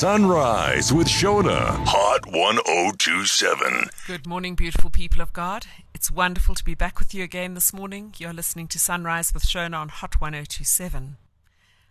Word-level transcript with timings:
Sunrise 0.00 0.94
with 0.94 1.08
Shona. 1.08 1.76
Hot 1.84 2.24
1027. 2.24 3.90
Good 4.06 4.26
morning, 4.26 4.54
beautiful 4.54 4.88
people 4.88 5.20
of 5.20 5.34
God. 5.34 5.66
It's 5.92 6.10
wonderful 6.10 6.54
to 6.54 6.64
be 6.64 6.74
back 6.74 6.98
with 6.98 7.12
you 7.12 7.22
again 7.22 7.52
this 7.52 7.74
morning. 7.74 8.14
You're 8.16 8.32
listening 8.32 8.66
to 8.68 8.78
Sunrise 8.78 9.34
with 9.34 9.44
Shona 9.44 9.74
on 9.74 9.90
Hot 9.90 10.18
1027. 10.18 11.18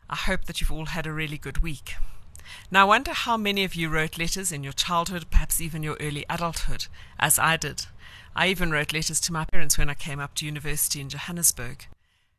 I 0.09 0.15
hope 0.15 0.45
that 0.45 0.59
you've 0.59 0.71
all 0.71 0.87
had 0.87 1.05
a 1.05 1.13
really 1.13 1.37
good 1.37 1.59
week. 1.59 1.93
Now, 2.71 2.81
I 2.81 2.85
wonder 2.85 3.13
how 3.13 3.37
many 3.37 3.63
of 3.63 3.75
you 3.75 3.89
wrote 3.89 4.17
letters 4.17 4.51
in 4.51 4.63
your 4.63 4.73
childhood, 4.73 5.27
perhaps 5.29 5.61
even 5.61 5.83
your 5.83 5.97
early 6.01 6.25
adulthood, 6.31 6.87
as 7.19 7.37
I 7.37 7.57
did. 7.57 7.85
I 8.35 8.47
even 8.47 8.71
wrote 8.71 8.91
letters 8.91 9.19
to 9.19 9.31
my 9.31 9.45
parents 9.45 9.77
when 9.77 9.87
I 9.87 9.93
came 9.93 10.19
up 10.19 10.33
to 10.37 10.47
university 10.47 10.99
in 10.99 11.09
Johannesburg. 11.09 11.85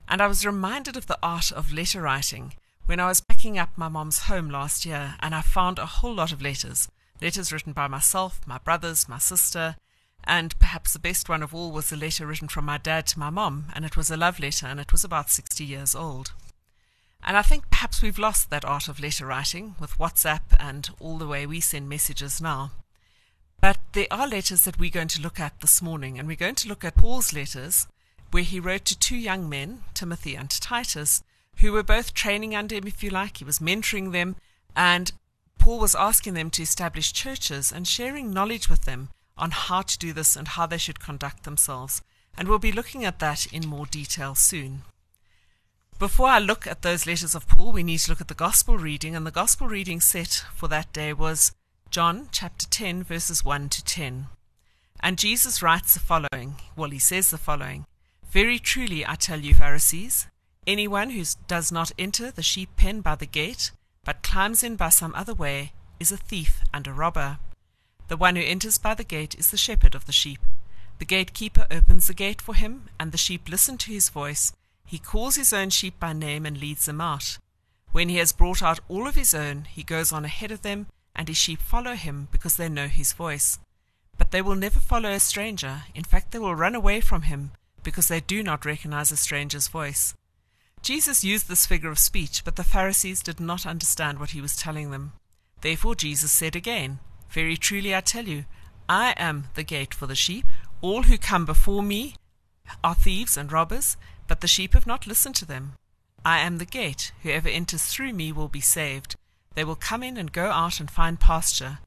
And 0.09 0.21
I 0.21 0.27
was 0.27 0.45
reminded 0.45 0.97
of 0.97 1.07
the 1.07 1.19
art 1.23 1.53
of 1.53 1.73
letter 1.73 2.03
writing 2.03 2.55
when 2.91 2.99
I 2.99 3.07
was 3.07 3.21
packing 3.21 3.57
up 3.57 3.71
my 3.77 3.89
mom's 3.89 4.23
home 4.23 4.51
last 4.51 4.85
year 4.85 5.15
and 5.21 5.33
I 5.33 5.43
found 5.43 5.79
a 5.79 5.87
whole 5.87 6.13
lot 6.13 6.33
of 6.33 6.43
letters. 6.43 6.89
Letters 7.23 7.53
written 7.53 7.73
by 7.73 7.87
myself, 7.87 8.41
my 8.49 8.59
brothers, 8.59 9.09
my 9.09 9.19
sister, 9.19 9.77
and 10.25 10.59
perhaps 10.59 10.93
the 10.93 10.99
best 10.99 11.29
one 11.29 11.41
of 11.41 11.55
all 11.55 11.71
was 11.71 11.93
a 11.93 11.97
letter 11.97 12.27
written 12.27 12.49
from 12.49 12.65
my 12.65 12.79
dad 12.79 13.07
to 13.07 13.19
my 13.21 13.31
mom, 13.31 13.67
and 13.77 13.85
it 13.85 13.97
was 13.97 14.11
a 14.11 14.17
love 14.17 14.41
letter, 14.41 14.67
and 14.67 14.81
it 14.81 14.91
was 14.91 15.05
about 15.05 15.31
60 15.31 15.65
years 15.65 15.95
old. 15.95 16.33
And 17.23 17.37
I 17.37 17.43
think 17.43 17.71
perhaps 17.71 18.03
we've 18.03 18.19
lost 18.19 18.51
that 18.51 18.65
art 18.65 18.89
of 18.89 18.99
letter 18.99 19.25
writing 19.25 19.77
with 19.79 19.97
WhatsApp 19.99 20.57
and 20.59 20.91
all 20.99 21.17
the 21.17 21.29
way 21.29 21.47
we 21.47 21.61
send 21.61 21.89
messages 21.89 22.41
now. 22.41 22.73
But 23.61 23.79
there 23.93 24.09
are 24.11 24.27
letters 24.27 24.65
that 24.65 24.81
we're 24.81 24.91
going 24.91 25.07
to 25.09 25.23
look 25.23 25.39
at 25.39 25.61
this 25.61 25.81
morning, 25.81 26.19
and 26.19 26.27
we're 26.27 26.35
going 26.35 26.57
to 26.57 26.69
look 26.69 26.85
at 26.85 26.97
Paul's 26.97 27.33
letters, 27.33 27.87
where 28.33 28.43
he 28.43 28.59
wrote 28.59 28.85
to 28.87 28.99
two 28.99 29.15
young 29.15 29.49
men, 29.49 29.85
Timothy 29.95 30.35
and 30.35 30.51
Titus, 30.51 31.23
who 31.61 31.73
were 31.73 31.83
both 31.83 32.15
training 32.15 32.55
under 32.55 32.75
him, 32.75 32.87
if 32.87 33.03
you 33.03 33.11
like. 33.11 33.39
He 33.39 33.45
was 33.45 33.59
mentoring 33.59 34.13
them, 34.13 34.37
and 34.75 35.13
Paul 35.59 35.79
was 35.79 35.95
asking 35.95 36.35
them 36.35 36.51
to 36.51 36.63
establish 36.63 37.13
churches 37.13 37.71
and 37.71 37.87
sharing 37.87 38.33
knowledge 38.33 38.69
with 38.69 38.85
them 38.85 39.11
on 39.37 39.51
how 39.51 39.83
to 39.83 39.99
do 39.99 40.13
this 40.13 40.37
and 40.37 40.49
how 40.49 40.67
they 40.67 40.79
should 40.79 41.01
conduct 41.01 41.45
themselves. 41.45 42.03
And 42.37 42.49
we'll 42.49 42.59
be 42.59 42.73
looking 42.73 43.05
at 43.05 43.19
that 43.19 43.47
in 43.53 43.67
more 43.67 43.87
detail 43.87 44.35
soon. 44.35 44.83
Before 45.99 46.29
I 46.29 46.39
look 46.39 46.67
at 46.67 46.81
those 46.81 47.07
letters 47.07 47.35
of 47.35 47.47
Paul, 47.47 47.73
we 47.73 47.83
need 47.83 47.99
to 47.99 48.11
look 48.11 48.23
at 48.23 48.29
the 48.29 48.35
gospel 48.35 48.79
reading, 48.79 49.15
and 49.15 49.27
the 49.27 49.31
gospel 49.31 49.69
reading 49.69 50.01
set 50.01 50.45
for 50.55 50.67
that 50.69 50.93
day 50.95 51.13
was 51.13 51.53
John 51.91 52.29
chapter 52.33 52.67
10, 52.67 53.03
verses 53.03 53.45
1 53.45 53.69
to 53.69 53.85
10. 53.85 54.27
And 55.01 55.19
Jesus 55.19 55.63
writes 55.63 55.93
the 55.93 56.01
following 56.01 56.57
well, 56.75 56.91
he 56.91 56.99
says 56.99 57.31
the 57.31 57.37
following 57.37 57.85
Very 58.31 58.59
truly 58.59 59.05
I 59.07 59.15
tell 59.15 59.41
you, 59.41 59.53
Pharisees, 59.53 60.27
Anyone 60.67 61.11
who 61.11 61.25
does 61.49 61.73
not 61.73 61.93
enter 61.99 62.31
the 62.31 62.43
sheep 62.43 62.77
pen 62.77 63.01
by 63.01 63.15
the 63.15 63.27
gate, 63.27 63.73
but 64.05 64.23
climbs 64.23 64.63
in 64.63 64.77
by 64.77 64.91
some 64.91 65.15
other 65.15 65.35
way, 65.35 65.73
is 65.99 66.13
a 66.13 66.17
thief 66.17 66.63
and 66.73 66.87
a 66.87 66.93
robber. 66.93 67.39
The 68.09 68.17
one 68.17 68.37
who 68.37 68.43
enters 68.43 68.79
by 68.79 68.95
the 68.95 69.05
gate 69.05 69.35
is 69.39 69.51
the 69.51 69.57
shepherd 69.57 69.95
of 69.95 70.07
the 70.07 70.13
sheep. 70.13 70.41
The 70.99 71.05
gatekeeper 71.05 71.67
opens 71.71 72.09
the 72.09 72.15
gate 72.15 72.43
for 72.43 72.55
him, 72.55 72.89
and 72.99 73.11
the 73.11 73.19
sheep 73.19 73.49
listen 73.49 73.79
to 73.79 73.93
his 73.93 74.11
voice. 74.11 74.53
He 74.85 74.99
calls 74.99 75.37
his 75.37 75.53
own 75.53 75.71
sheep 75.71 75.99
by 75.99 76.13
name 76.13 76.45
and 76.45 76.59
leads 76.59 76.85
them 76.85 77.01
out. 77.01 77.39
When 77.93 78.09
he 78.09 78.17
has 78.17 78.33
brought 78.33 78.63
out 78.63 78.81
all 78.89 79.07
of 79.07 79.15
his 79.15 79.33
own, 79.33 79.65
he 79.65 79.83
goes 79.83 80.13
on 80.13 80.25
ahead 80.25 80.51
of 80.51 80.63
them, 80.63 80.89
and 81.17 81.27
his 81.29 81.37
sheep 81.37 81.61
follow 81.61 81.95
him 81.95 82.29
because 82.31 82.57
they 82.57 82.69
know 82.69 82.89
his 82.89 83.13
voice. 83.13 83.59
But 84.19 84.31
they 84.31 84.43
will 84.43 84.55
never 84.57 84.79
follow 84.79 85.11
a 85.11 85.21
stranger. 85.21 85.85
In 85.95 86.05
fact, 86.05 86.33
they 86.33 86.39
will 86.39 86.55
run 86.55 86.75
away 86.75 87.01
from 87.01 87.23
him 87.23 87.53
because 87.83 88.09
they 88.09 88.21
do 88.21 88.43
not 88.43 88.65
recognize 88.67 89.11
a 89.11 89.17
stranger's 89.17 89.69
voice. 89.69 90.15
Jesus 90.83 91.23
used 91.23 91.49
this 91.49 91.67
figure 91.67 91.91
of 91.91 91.99
speech, 91.99 92.45
but 92.45 92.57
the 92.57 92.65
Pharisees 92.65 93.23
did 93.23 93.39
not 93.39 93.67
understand 93.67 94.19
what 94.19 94.31
he 94.31 94.41
was 94.41 94.57
telling 94.57 94.91
them. 94.91 95.13
Therefore 95.61 95.95
Jesus 95.95 96.33
said 96.33 96.57
again, 96.57 96.99
Very 97.31 97.57
truly 97.57 97.95
I 97.95 98.01
tell 98.01 98.25
you, 98.25 98.45
I 98.89 99.15
am 99.19 99.49
the 99.55 99.63
gate 99.63 99.95
for 99.95 100.07
the 100.07 100.15
sheep. 100.15 100.47
All 100.81 101.03
who 101.03 101.19
come 101.19 101.45
before 101.45 101.83
me 101.83 102.17
are 102.83 102.95
thieves 102.95 103.37
and 103.37 103.53
robbers, 103.53 103.97
but 104.27 104.41
the 104.41 104.49
sheep 104.49 104.73
have 104.73 104.87
not 104.87 105.07
listened 105.07 105.35
to 105.37 105.45
them. 105.45 105.75
I 106.25 106.39
am 106.41 106.59
the 106.59 106.65
gate. 106.65 107.13
Whoever 107.23 107.49
enters 107.49 107.85
through 107.85 108.13
me 108.15 108.33
will 108.33 108.49
be 108.49 108.61
saved. 108.61 109.17
They 109.55 109.65
will 109.65 109.77
come 109.77 110.03
in 110.03 110.17
and 110.17 110.33
go 110.33 110.51
out 110.51 110.81
and 110.81 110.91
find 110.91 111.21
pasture. 111.21 111.79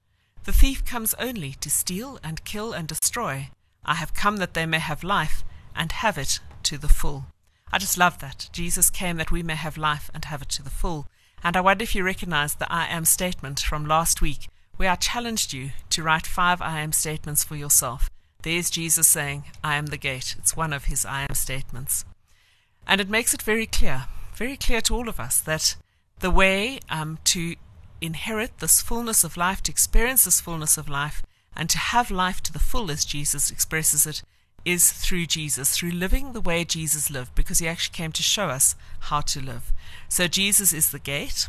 The 0.43 0.51
thief 0.51 0.85
comes 0.85 1.15
only 1.15 1.53
to 1.61 1.69
steal 1.69 2.19
and 2.23 2.43
kill 2.43 2.73
and 2.73 2.87
destroy. 2.87 3.49
I 3.85 3.95
have 3.95 4.13
come 4.13 4.37
that 4.37 4.53
they 4.53 4.65
may 4.65 4.79
have 4.79 5.03
life 5.03 5.43
and 5.75 5.91
have 5.91 6.17
it 6.17 6.39
to 6.63 6.77
the 6.77 6.89
full. 6.89 7.25
I 7.73 7.79
just 7.79 7.97
love 7.97 8.19
that. 8.19 8.49
Jesus 8.53 8.91
came 8.91 9.17
that 9.17 9.31
we 9.31 9.41
may 9.41 9.55
have 9.55 9.77
life 9.77 10.11
and 10.13 10.23
have 10.25 10.43
it 10.43 10.49
to 10.49 10.63
the 10.63 10.69
full. 10.69 11.07
And 11.43 11.57
I 11.57 11.61
wonder 11.61 11.81
if 11.81 11.95
you 11.95 12.03
recognize 12.03 12.53
the 12.53 12.71
I 12.71 12.85
am 12.85 13.03
statement 13.03 13.61
from 13.61 13.87
last 13.87 14.21
week, 14.21 14.47
where 14.77 14.91
I 14.91 14.95
challenged 14.95 15.53
you 15.53 15.71
to 15.89 16.03
write 16.03 16.27
five 16.27 16.61
I 16.61 16.81
am 16.81 16.91
statements 16.91 17.43
for 17.43 17.55
yourself. 17.55 18.11
There's 18.43 18.69
Jesus 18.69 19.07
saying, 19.07 19.45
I 19.63 19.73
am 19.77 19.87
the 19.87 19.97
gate. 19.97 20.35
It's 20.37 20.55
one 20.55 20.71
of 20.71 20.85
his 20.85 21.03
I 21.03 21.23
am 21.23 21.33
statements. 21.33 22.05
And 22.87 23.01
it 23.01 23.09
makes 23.09 23.33
it 23.33 23.41
very 23.41 23.65
clear, 23.65 24.05
very 24.35 24.55
clear 24.55 24.81
to 24.81 24.93
all 24.93 25.09
of 25.09 25.19
us, 25.19 25.39
that 25.39 25.75
the 26.19 26.29
way 26.29 26.79
um, 26.91 27.17
to 27.23 27.55
inherit 28.01 28.59
this 28.59 28.83
fullness 28.83 29.23
of 29.23 29.35
life, 29.35 29.63
to 29.63 29.71
experience 29.71 30.25
this 30.25 30.41
fullness 30.41 30.77
of 30.77 30.89
life, 30.89 31.23
and 31.55 31.71
to 31.71 31.79
have 31.79 32.11
life 32.11 32.39
to 32.43 32.53
the 32.53 32.59
full, 32.59 32.91
as 32.91 33.03
Jesus 33.03 33.49
expresses 33.49 34.05
it, 34.05 34.21
is 34.65 34.91
through 34.91 35.25
Jesus, 35.25 35.77
through 35.77 35.91
living 35.91 36.33
the 36.33 36.41
way 36.41 36.63
Jesus 36.63 37.09
lived, 37.09 37.35
because 37.35 37.59
he 37.59 37.67
actually 37.67 37.95
came 37.95 38.11
to 38.13 38.23
show 38.23 38.47
us 38.47 38.75
how 39.01 39.21
to 39.21 39.41
live. 39.41 39.71
So 40.09 40.27
Jesus 40.27 40.73
is 40.73 40.91
the 40.91 40.99
gate. 40.99 41.47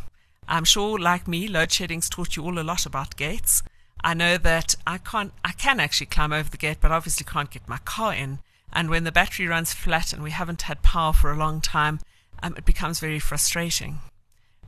I'm 0.49 0.65
sure, 0.65 0.99
like 0.99 1.29
me, 1.29 1.49
load 1.49 1.73
shedding's 1.73 2.09
taught 2.09 2.37
you 2.37 2.45
all 2.45 2.59
a 2.59 2.63
lot 2.63 2.87
about 2.87 3.17
gates. 3.17 3.63
I 4.03 4.15
know 4.15 4.37
that 4.37 4.75
I 4.87 4.99
can't, 4.99 5.33
I 5.45 5.53
can 5.53 5.81
actually 5.81 6.07
climb 6.07 6.33
over 6.33 6.51
the 6.51 6.59
gate, 6.59 6.79
but 6.81 6.93
obviously 6.93 7.25
can't 7.25 7.51
get 7.51 7.69
my 7.69 7.79
car 7.79 8.13
in. 8.13 8.41
And 8.73 8.91
when 8.91 9.05
the 9.05 9.13
battery 9.13 9.47
runs 9.47 9.73
flat 9.73 10.13
and 10.13 10.23
we 10.23 10.33
haven't 10.33 10.63
had 10.63 10.83
power 10.83 11.13
for 11.13 11.31
a 11.31 11.37
long 11.37 11.61
time, 11.61 12.01
um, 12.43 12.55
it 12.59 12.67
becomes 12.67 13.01
very 13.01 13.21
frustrating. 13.21 14.01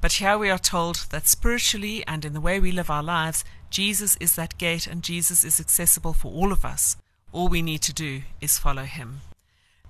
But 0.01 0.13
here 0.13 0.39
we 0.39 0.51
are 0.51 0.59
told 0.59 1.07
that 1.11 1.27
spiritually 1.27 2.05
and 2.07 2.25
in 2.25 2.33
the 2.33 2.41
way 2.41 2.61
we 2.61 2.73
live 2.73 2.91
our 2.91 3.03
lives, 3.03 3.45
Jesus 3.71 4.17
is 4.21 4.37
that 4.37 4.59
gate 4.59 4.87
and 4.87 5.03
Jesus 5.03 5.43
is 5.43 5.59
accessible 5.59 6.13
for 6.13 6.33
all 6.33 6.53
of 6.53 6.65
us. 6.65 6.97
All 7.37 7.49
we 7.49 7.61
need 7.61 7.83
to 7.83 7.93
do 7.93 8.23
is 8.41 8.57
follow 8.57 8.85
him. 8.85 9.21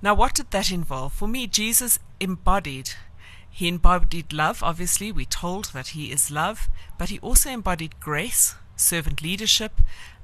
Now, 0.02 0.14
what 0.14 0.34
did 0.34 0.50
that 0.50 0.72
involve? 0.72 1.12
For 1.12 1.28
me, 1.28 1.46
Jesus 1.46 2.00
embodied. 2.18 2.94
He 3.48 3.68
embodied 3.68 4.32
love, 4.32 4.64
obviously, 4.64 5.12
we're 5.12 5.26
told 5.26 5.66
that 5.66 5.94
he 5.94 6.10
is 6.10 6.28
love, 6.32 6.68
but 6.98 7.08
he 7.08 7.20
also 7.20 7.50
embodied 7.50 8.00
grace, 8.00 8.56
servant 8.74 9.22
leadership, 9.22 9.80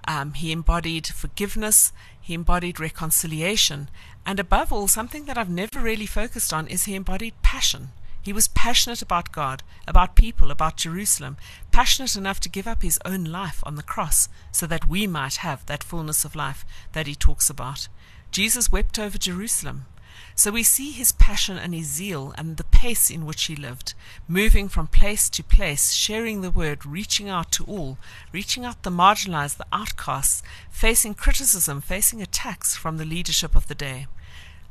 um, 0.09 0.33
he 0.33 0.51
embodied 0.51 1.07
forgiveness, 1.07 1.93
he 2.21 2.35
embodied 2.35 2.81
reconciliation, 2.81 3.89
and 4.27 4.41
above 4.41 4.73
all, 4.73 4.89
something 4.89 5.27
that 5.27 5.39
I've 5.39 5.49
never 5.49 5.79
really 5.79 6.07
focused 6.07 6.53
on 6.53 6.67
is 6.67 6.87
he 6.87 6.97
embodied 6.97 7.41
passion. 7.41 7.91
He 8.23 8.33
was 8.33 8.47
passionate 8.49 9.03
about 9.03 9.33
God, 9.33 9.65
about 9.87 10.15
people, 10.15 10.53
about 10.53 10.77
Jerusalem, 10.77 11.37
passionate 11.73 12.15
enough 12.15 12.39
to 12.41 12.49
give 12.49 12.69
up 12.69 12.83
his 12.83 13.01
own 13.05 13.25
life 13.25 13.63
on 13.67 13.75
the 13.75 13.83
cross 13.83 14.29
so 14.53 14.67
that 14.69 14.89
we 14.89 15.09
might 15.09 15.37
have 15.37 15.67
that 15.67 15.83
fullness 15.83 16.25
of 16.25 16.37
life 16.37 16.65
that 16.93 17.09
he 17.09 17.17
talks 17.17 17.51
about. 17.51 17.89
Jesus 18.31 18.71
wept 18.71 18.99
over 18.99 19.19
Jerusalem. 19.19 19.87
So 20.35 20.51
we 20.51 20.63
see 20.63 20.93
his 20.93 21.13
passion 21.13 21.59
and 21.59 21.75
his 21.75 21.87
zeal 21.87 22.33
and 22.39 22.57
the 22.57 22.65
pace 22.65 23.11
in 23.11 23.27
which 23.27 23.45
he 23.45 23.57
lived, 23.57 23.95
moving 24.29 24.69
from 24.69 24.87
place 24.87 25.29
to 25.31 25.43
place, 25.43 25.93
sharing 25.93 26.41
the 26.41 26.51
word, 26.51 26.87
reaching 26.87 27.29
out 27.29 27.51
to 27.53 27.65
all, 27.65 27.99
reaching 28.31 28.65
out 28.65 28.83
the 28.83 28.91
marginalized, 28.91 29.57
the 29.57 29.67
outcasts, 29.73 30.43
facing 30.71 31.15
criticism, 31.15 31.81
facing 31.81 32.23
attacks 32.23 32.77
from 32.77 32.99
the 32.99 33.05
leadership 33.05 33.57
of 33.57 33.69
the 33.69 33.75
day. 33.75 34.07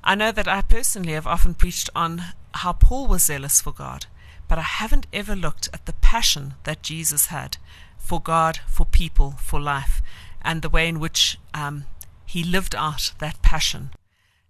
I 0.04 0.16
know 0.16 0.32
that 0.32 0.48
I 0.48 0.62
personally 0.62 1.14
have 1.14 1.28
often 1.28 1.54
preached 1.54 1.90
on 1.96 2.24
how 2.56 2.74
Paul 2.74 3.08
was 3.08 3.24
zealous 3.24 3.62
for 3.62 3.72
God, 3.72 4.06
but 4.48 4.58
I 4.58 4.64
haven't 4.64 5.08
ever 5.14 5.36
looked 5.36 5.70
at 5.74 5.86
the 5.86 5.94
passion 5.94 6.56
that 6.64 6.84
Jesus 6.84 7.28
had 7.28 7.58
for 7.98 8.20
God, 8.20 8.59
for 8.68 8.86
people, 8.86 9.32
for 9.32 9.59
life, 9.59 10.02
and 10.42 10.62
the 10.62 10.70
way 10.70 10.88
in 10.88 11.00
which 11.00 11.38
um, 11.53 11.86
he 12.26 12.44
lived 12.44 12.76
out 12.76 13.14
that 13.20 13.42
passion. 13.42 13.92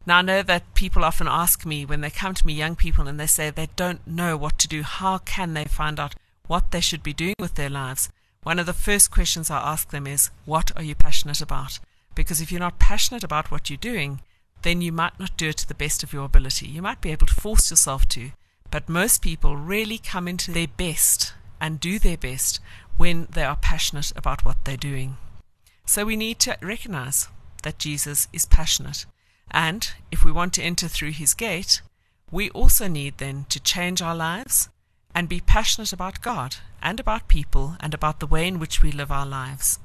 Now, 0.05 0.17
I 0.17 0.21
know 0.23 0.41
that 0.41 0.73
people 0.73 1.03
often 1.03 1.27
ask 1.27 1.65
me 1.65 1.85
when 1.85 2.01
they 2.01 2.09
come 2.09 2.33
to 2.33 2.47
me, 2.47 2.53
young 2.53 2.75
people, 2.75 3.07
and 3.07 3.19
they 3.19 3.27
say 3.27 3.49
they 3.49 3.69
don't 3.75 4.05
know 4.07 4.35
what 4.35 4.57
to 4.59 4.67
do. 4.67 4.81
How 4.81 5.19
can 5.19 5.53
they 5.53 5.65
find 5.65 5.99
out 5.99 6.15
what 6.47 6.71
they 6.71 6.81
should 6.81 7.03
be 7.03 7.13
doing 7.13 7.35
with 7.37 7.53
their 7.55 7.69
lives? 7.69 8.09
One 8.43 8.57
of 8.57 8.65
the 8.65 8.73
first 8.73 9.11
questions 9.11 9.51
I 9.51 9.59
ask 9.59 9.91
them 9.91 10.07
is, 10.07 10.31
What 10.45 10.71
are 10.75 10.83
you 10.83 10.95
passionate 10.95 11.41
about? 11.41 11.79
Because 12.15 12.41
if 12.41 12.51
you're 12.51 12.59
not 12.59 12.79
passionate 12.79 13.23
about 13.23 13.51
what 13.51 13.69
you're 13.69 13.77
doing, 13.77 14.21
then 14.63 14.81
you 14.81 14.91
might 14.91 15.19
not 15.19 15.37
do 15.37 15.49
it 15.49 15.57
to 15.57 15.67
the 15.67 15.73
best 15.73 16.03
of 16.03 16.13
your 16.13 16.25
ability. 16.25 16.67
You 16.67 16.81
might 16.81 17.01
be 17.01 17.11
able 17.11 17.27
to 17.27 17.33
force 17.33 17.71
yourself 17.71 18.07
to, 18.09 18.31
but 18.69 18.89
most 18.89 19.21
people 19.21 19.57
really 19.57 19.97
come 19.97 20.27
into 20.27 20.51
their 20.51 20.67
best 20.67 21.33
and 21.59 21.79
do 21.79 21.99
their 21.99 22.17
best 22.17 22.59
when 22.97 23.27
they 23.31 23.43
are 23.43 23.55
passionate 23.55 24.11
about 24.15 24.45
what 24.45 24.63
they're 24.65 24.77
doing. 24.77 25.17
So 25.85 26.05
we 26.05 26.15
need 26.15 26.39
to 26.39 26.57
recognize 26.61 27.27
that 27.63 27.79
Jesus 27.79 28.27
is 28.31 28.45
passionate. 28.45 29.05
And 29.49 29.91
if 30.11 30.23
we 30.23 30.31
want 30.31 30.53
to 30.53 30.63
enter 30.63 30.87
through 30.87 31.11
his 31.11 31.33
gate, 31.33 31.81
we 32.31 32.49
also 32.51 32.87
need 32.87 33.17
then 33.17 33.45
to 33.49 33.59
change 33.59 34.01
our 34.01 34.15
lives 34.15 34.69
and 35.13 35.27
be 35.27 35.41
passionate 35.41 35.91
about 35.91 36.21
God 36.21 36.55
and 36.81 36.99
about 36.99 37.27
people 37.27 37.75
and 37.79 37.93
about 37.93 38.19
the 38.19 38.27
way 38.27 38.47
in 38.47 38.59
which 38.59 38.81
we 38.81 38.91
live 38.91 39.11
our 39.11 39.25
lives. 39.25 39.79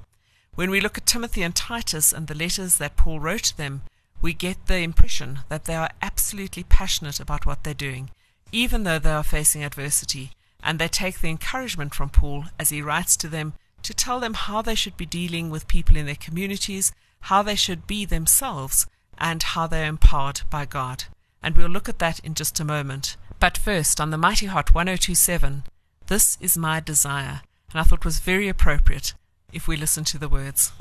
When 0.55 0.71
we 0.71 0.81
look 0.81 0.97
at 0.97 1.07
Timothy 1.07 1.43
and 1.43 1.55
Titus 1.55 2.13
and 2.13 2.29
the 2.29 2.35
letters 2.35 2.79
that 2.79 2.97
Paul 2.97 3.21
wrote 3.21 3.43
to 3.45 3.57
them, 3.57 3.83
we 4.27 4.35
get 4.35 4.67
the 4.67 4.79
impression 4.79 5.39
that 5.49 5.67
they 5.67 5.75
are 5.77 5.89
absolutely 6.03 6.65
passionate 6.65 7.21
about 7.21 7.47
what 7.47 7.63
they're 7.63 7.73
doing, 7.73 8.11
even 8.51 8.83
though 8.83 8.99
they 8.99 9.13
are 9.13 9.23
facing 9.23 9.63
adversity, 9.63 10.33
and 10.65 10.81
they 10.81 10.89
take 10.89 11.21
the 11.21 11.29
encouragement 11.29 11.95
from 11.95 12.11
Paul 12.11 12.47
as 12.59 12.71
he 12.71 12.83
writes 12.83 13.17
to 13.19 13.29
them 13.29 13.53
to 13.85 13.95
tell 13.95 14.19
them 14.19 14.35
how 14.35 14.63
they 14.63 14.75
should 14.75 14.97
be 14.97 15.07
dealing 15.07 15.49
with 15.49 15.69
people 15.69 15.97
in 15.97 16.07
their 16.07 16.17
communities, 16.17 16.91
how 17.21 17.41
they 17.45 17.55
should 17.55 17.87
be 17.87 18.05
themselves, 18.05 18.89
and 19.17 19.45
how 19.45 19.69
they 19.69 19.85
are 19.85 19.89
empowered 19.89 20.41
by 20.51 20.65
God. 20.65 21.05
And 21.41 21.57
we'll 21.57 21.69
look 21.69 21.89
at 21.89 22.01
that 22.01 22.19
in 22.25 22.35
just 22.35 22.59
a 22.59 22.65
moment. 22.65 23.17
But 23.39 23.57
first, 23.57 24.01
on 24.01 24.11
the 24.11 24.19
Mighty 24.19 24.47
Hot 24.47 24.75
1027, 24.75 25.63
this 26.09 26.37
is 26.41 26.59
my 26.59 26.81
desire, 26.81 27.43
and 27.71 27.79
I 27.79 27.85
thought 27.85 28.05
was 28.05 28.19
very 28.19 28.49
appropriate 28.49 29.15
if 29.53 29.69
we 29.69 29.77
listen 29.77 30.03
to 30.03 30.19
the 30.19 30.29
words. 30.29 30.73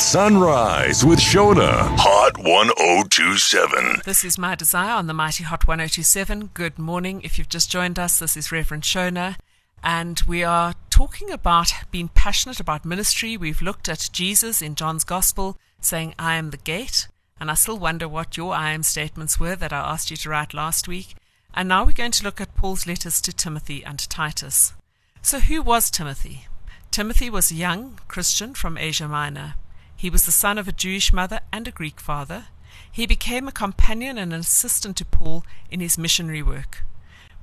Sunrise 0.00 1.04
with 1.04 1.20
Shona, 1.20 1.86
Hot 1.98 2.38
1027. 2.38 4.00
This 4.06 4.24
is 4.24 4.38
my 4.38 4.54
desire 4.54 4.92
on 4.92 5.06
the 5.06 5.14
Mighty 5.14 5.44
Hot 5.44 5.68
1027. 5.68 6.50
Good 6.54 6.78
morning. 6.78 7.20
If 7.22 7.38
you've 7.38 7.50
just 7.50 7.70
joined 7.70 7.98
us, 7.98 8.18
this 8.18 8.34
is 8.34 8.50
Reverend 8.50 8.82
Shona, 8.82 9.36
and 9.84 10.20
we 10.26 10.42
are 10.42 10.74
talking 10.88 11.30
about 11.30 11.72
being 11.90 12.08
passionate 12.08 12.58
about 12.58 12.86
ministry. 12.86 13.36
We've 13.36 13.60
looked 13.60 13.90
at 13.90 14.08
Jesus 14.10 14.62
in 14.62 14.74
John's 14.74 15.04
Gospel 15.04 15.58
saying, 15.80 16.14
I 16.18 16.36
am 16.36 16.50
the 16.50 16.56
gate, 16.56 17.06
and 17.38 17.50
I 17.50 17.54
still 17.54 17.78
wonder 17.78 18.08
what 18.08 18.38
your 18.38 18.54
I 18.54 18.72
am 18.72 18.82
statements 18.82 19.38
were 19.38 19.54
that 19.54 19.72
I 19.72 19.92
asked 19.92 20.10
you 20.10 20.16
to 20.16 20.30
write 20.30 20.54
last 20.54 20.88
week. 20.88 21.14
And 21.54 21.68
now 21.68 21.84
we're 21.84 21.92
going 21.92 22.12
to 22.12 22.24
look 22.24 22.40
at 22.40 22.56
Paul's 22.56 22.86
letters 22.86 23.20
to 23.20 23.34
Timothy 23.34 23.84
and 23.84 23.98
Titus. 24.08 24.72
So, 25.20 25.40
who 25.40 25.62
was 25.62 25.90
Timothy? 25.90 26.46
Timothy 26.90 27.28
was 27.28 27.50
a 27.50 27.54
young 27.54 28.00
Christian 28.08 28.54
from 28.54 28.78
Asia 28.78 29.06
Minor. 29.06 29.54
He 30.00 30.08
was 30.08 30.24
the 30.24 30.32
son 30.32 30.56
of 30.56 30.66
a 30.66 30.72
Jewish 30.72 31.12
mother 31.12 31.40
and 31.52 31.68
a 31.68 31.70
Greek 31.70 32.00
father. 32.00 32.46
He 32.90 33.04
became 33.04 33.46
a 33.46 33.52
companion 33.52 34.16
and 34.16 34.32
an 34.32 34.40
assistant 34.40 34.96
to 34.96 35.04
Paul 35.04 35.44
in 35.70 35.80
his 35.80 35.98
missionary 35.98 36.42
work. 36.42 36.84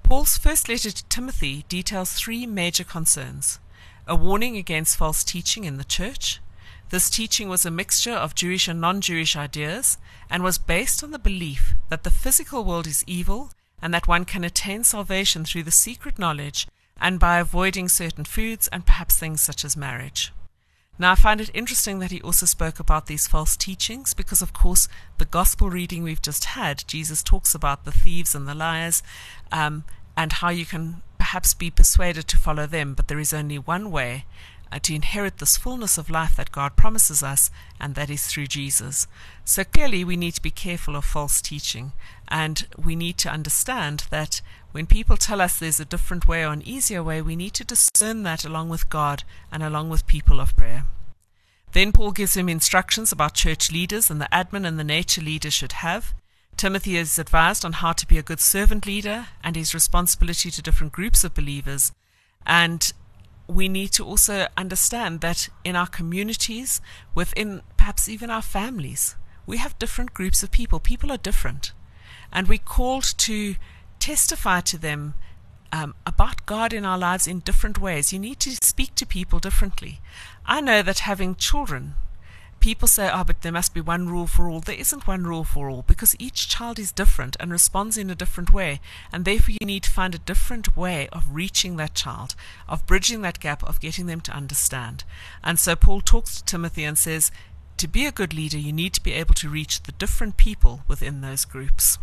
Paul's 0.01 0.39
first 0.39 0.67
letter 0.67 0.89
to 0.89 1.05
Timothy 1.05 1.65
details 1.69 2.13
three 2.13 2.47
major 2.47 2.83
concerns 2.83 3.59
a 4.07 4.15
warning 4.15 4.57
against 4.57 4.97
false 4.97 5.23
teaching 5.23 5.65
in 5.65 5.77
the 5.77 5.83
church. 5.83 6.39
This 6.89 7.11
teaching 7.11 7.47
was 7.47 7.63
a 7.63 7.69
mixture 7.69 8.15
of 8.15 8.33
Jewish 8.33 8.67
and 8.67 8.81
non 8.81 9.01
Jewish 9.01 9.35
ideas 9.35 9.99
and 10.27 10.41
was 10.41 10.57
based 10.57 11.03
on 11.03 11.11
the 11.11 11.19
belief 11.19 11.75
that 11.89 12.03
the 12.03 12.09
physical 12.09 12.63
world 12.63 12.87
is 12.87 13.03
evil 13.05 13.51
and 13.83 13.93
that 13.93 14.07
one 14.07 14.25
can 14.25 14.43
attain 14.43 14.83
salvation 14.83 15.45
through 15.45 15.61
the 15.61 15.69
secret 15.85 16.17
knowledge 16.17 16.67
and 16.99 17.19
by 17.19 17.37
avoiding 17.37 17.87
certain 17.87 18.25
foods 18.25 18.67
and 18.69 18.87
perhaps 18.87 19.15
things 19.15 19.41
such 19.41 19.63
as 19.63 19.77
marriage. 19.77 20.31
Now, 20.99 21.11
I 21.11 21.15
find 21.15 21.39
it 21.39 21.51
interesting 21.53 21.99
that 21.99 22.11
he 22.11 22.21
also 22.21 22.45
spoke 22.45 22.79
about 22.79 23.05
these 23.05 23.27
false 23.27 23.55
teachings 23.55 24.13
because, 24.13 24.41
of 24.41 24.53
course, 24.53 24.87
the 25.19 25.25
gospel 25.25 25.69
reading 25.69 26.03
we've 26.03 26.21
just 26.21 26.45
had, 26.45 26.83
Jesus 26.87 27.21
talks 27.21 27.53
about 27.53 27.85
the 27.85 27.91
thieves 27.91 28.33
and 28.33 28.47
the 28.47 28.55
liars 28.55 29.03
um, 29.51 29.83
and 30.15 30.33
how 30.33 30.49
you 30.49 30.65
can 30.65 31.03
perhaps 31.17 31.53
be 31.53 31.69
persuaded 31.69 32.27
to 32.27 32.37
follow 32.37 32.65
them, 32.65 32.93
but 32.93 33.07
there 33.07 33.19
is 33.19 33.33
only 33.33 33.59
one 33.59 33.91
way 33.91 34.25
uh, 34.71 34.79
to 34.79 34.95
inherit 34.95 35.37
this 35.37 35.57
fullness 35.57 35.97
of 35.97 36.09
life 36.09 36.35
that 36.35 36.51
God 36.51 36.75
promises 36.75 37.23
us, 37.23 37.49
and 37.79 37.95
that 37.95 38.09
is 38.09 38.27
through 38.27 38.47
Jesus. 38.47 39.07
So 39.45 39.63
clearly, 39.63 40.03
we 40.03 40.15
need 40.15 40.35
to 40.35 40.41
be 40.41 40.51
careful 40.51 40.95
of 40.95 41.05
false 41.05 41.41
teaching, 41.41 41.93
and 42.27 42.67
we 42.77 42.95
need 42.95 43.17
to 43.19 43.31
understand 43.31 44.05
that 44.09 44.41
when 44.71 44.85
people 44.85 45.17
tell 45.17 45.41
us 45.41 45.57
there's 45.57 45.79
a 45.79 45.85
different 45.85 46.27
way 46.27 46.45
or 46.45 46.53
an 46.53 46.67
easier 46.67 47.01
way, 47.01 47.21
we 47.21 47.35
need 47.35 47.53
to 47.55 47.63
discern 47.63 48.23
that 48.23 48.45
along 48.45 48.69
with 48.69 48.89
God 48.89 49.23
and 49.51 49.63
along 49.63 49.89
with 49.89 50.07
people 50.07 50.39
of 50.39 50.55
prayer. 50.55 50.85
Then 51.71 51.91
Paul 51.91 52.11
gives 52.11 52.35
him 52.35 52.49
instructions 52.49 53.11
about 53.11 53.33
church 53.33 53.71
leaders 53.71 54.09
and 54.09 54.21
the 54.21 54.29
admin 54.31 54.67
and 54.67 54.79
the 54.79 54.83
nature 54.83 55.21
leaders 55.21 55.53
should 55.53 55.73
have. 55.73 56.13
Timothy 56.55 56.97
is 56.97 57.19
advised 57.19 57.63
on 57.63 57.73
how 57.73 57.91
to 57.93 58.07
be 58.07 58.17
a 58.17 58.23
good 58.23 58.39
servant 58.39 58.85
leader 58.85 59.27
and 59.43 59.55
his 59.55 59.73
responsibility 59.73 60.49
to 60.49 60.61
different 60.61 60.93
groups 60.93 61.23
of 61.23 61.35
believers. 61.35 61.91
And 62.45 62.91
we 63.47 63.69
need 63.69 63.91
to 63.93 64.05
also 64.05 64.47
understand 64.57 65.21
that 65.21 65.49
in 65.63 65.75
our 65.75 65.87
communities, 65.87 66.81
within 67.15 67.61
perhaps 67.77 68.09
even 68.09 68.29
our 68.29 68.41
families, 68.41 69.15
we 69.45 69.57
have 69.57 69.79
different 69.79 70.13
groups 70.13 70.43
of 70.43 70.51
people. 70.51 70.79
People 70.79 71.11
are 71.11 71.17
different. 71.17 71.71
And 72.31 72.47
we're 72.47 72.57
called 72.57 73.13
to 73.19 73.55
testify 73.99 74.61
to 74.61 74.77
them 74.77 75.13
um, 75.71 75.95
about 76.05 76.45
God 76.45 76.73
in 76.73 76.85
our 76.85 76.97
lives 76.97 77.27
in 77.27 77.39
different 77.39 77.79
ways. 77.79 78.11
You 78.11 78.19
need 78.19 78.39
to 78.41 78.51
speak 78.51 78.95
to 78.95 79.05
people 79.05 79.39
differently. 79.39 80.01
I 80.45 80.61
know 80.61 80.81
that 80.81 80.99
having 80.99 81.35
children, 81.35 81.95
people 82.67 82.85
say, 82.89 83.09
oh, 83.09 83.23
but 83.23 83.43
there 83.43 83.51
must 83.53 83.73
be 83.73 83.79
one 83.79 84.09
rule 84.09 84.27
for 84.27 84.49
all. 84.49 84.59
There 84.59 84.75
isn't 84.75 85.07
one 85.07 85.23
rule 85.23 85.45
for 85.45 85.69
all 85.69 85.85
because 85.87 86.17
each 86.19 86.49
child 86.49 86.77
is 86.77 86.91
different 86.91 87.37
and 87.39 87.49
responds 87.49 87.97
in 87.97 88.09
a 88.09 88.15
different 88.15 88.51
way. 88.51 88.81
And 89.09 89.23
therefore, 89.23 89.55
you 89.57 89.65
need 89.65 89.83
to 89.83 89.89
find 89.89 90.13
a 90.13 90.19
different 90.19 90.75
way 90.75 91.07
of 91.13 91.33
reaching 91.33 91.77
that 91.77 91.93
child, 91.93 92.35
of 92.67 92.85
bridging 92.85 93.21
that 93.21 93.39
gap, 93.39 93.63
of 93.63 93.79
getting 93.79 94.07
them 94.07 94.19
to 94.19 94.33
understand. 94.33 95.05
And 95.45 95.57
so, 95.57 95.77
Paul 95.77 96.01
talks 96.01 96.35
to 96.35 96.43
Timothy 96.43 96.83
and 96.83 96.97
says, 96.97 97.31
to 97.77 97.87
be 97.87 98.05
a 98.05 98.11
good 98.11 98.33
leader, 98.33 98.57
you 98.57 98.73
need 98.73 98.93
to 98.95 99.03
be 99.03 99.13
able 99.13 99.35
to 99.35 99.47
reach 99.47 99.83
the 99.83 99.93
different 99.93 100.35
people 100.35 100.81
within 100.89 101.21
those 101.21 101.45
groups. 101.45 101.97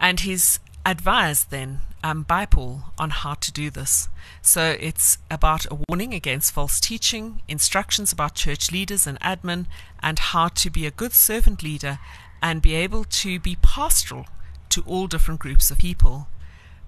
And 0.00 0.18
he's 0.18 0.58
advised 0.84 1.50
then 1.50 1.82
um, 2.02 2.22
by 2.22 2.46
Paul 2.46 2.84
on 2.98 3.10
how 3.10 3.34
to 3.34 3.52
do 3.52 3.70
this. 3.70 4.08
So 4.42 4.76
it's 4.80 5.18
about 5.30 5.66
a 5.70 5.78
warning 5.88 6.14
against 6.14 6.52
false 6.52 6.80
teaching, 6.80 7.42
instructions 7.48 8.12
about 8.12 8.34
church 8.34 8.70
leaders 8.70 9.06
and 9.06 9.20
admin, 9.20 9.66
and 10.02 10.18
how 10.18 10.48
to 10.48 10.70
be 10.70 10.86
a 10.86 10.90
good 10.90 11.12
servant 11.12 11.62
leader 11.62 11.98
and 12.42 12.62
be 12.62 12.74
able 12.74 13.04
to 13.04 13.40
be 13.40 13.56
pastoral 13.62 14.26
to 14.70 14.82
all 14.86 15.06
different 15.06 15.40
groups 15.40 15.70
of 15.70 15.78
people. 15.78 16.28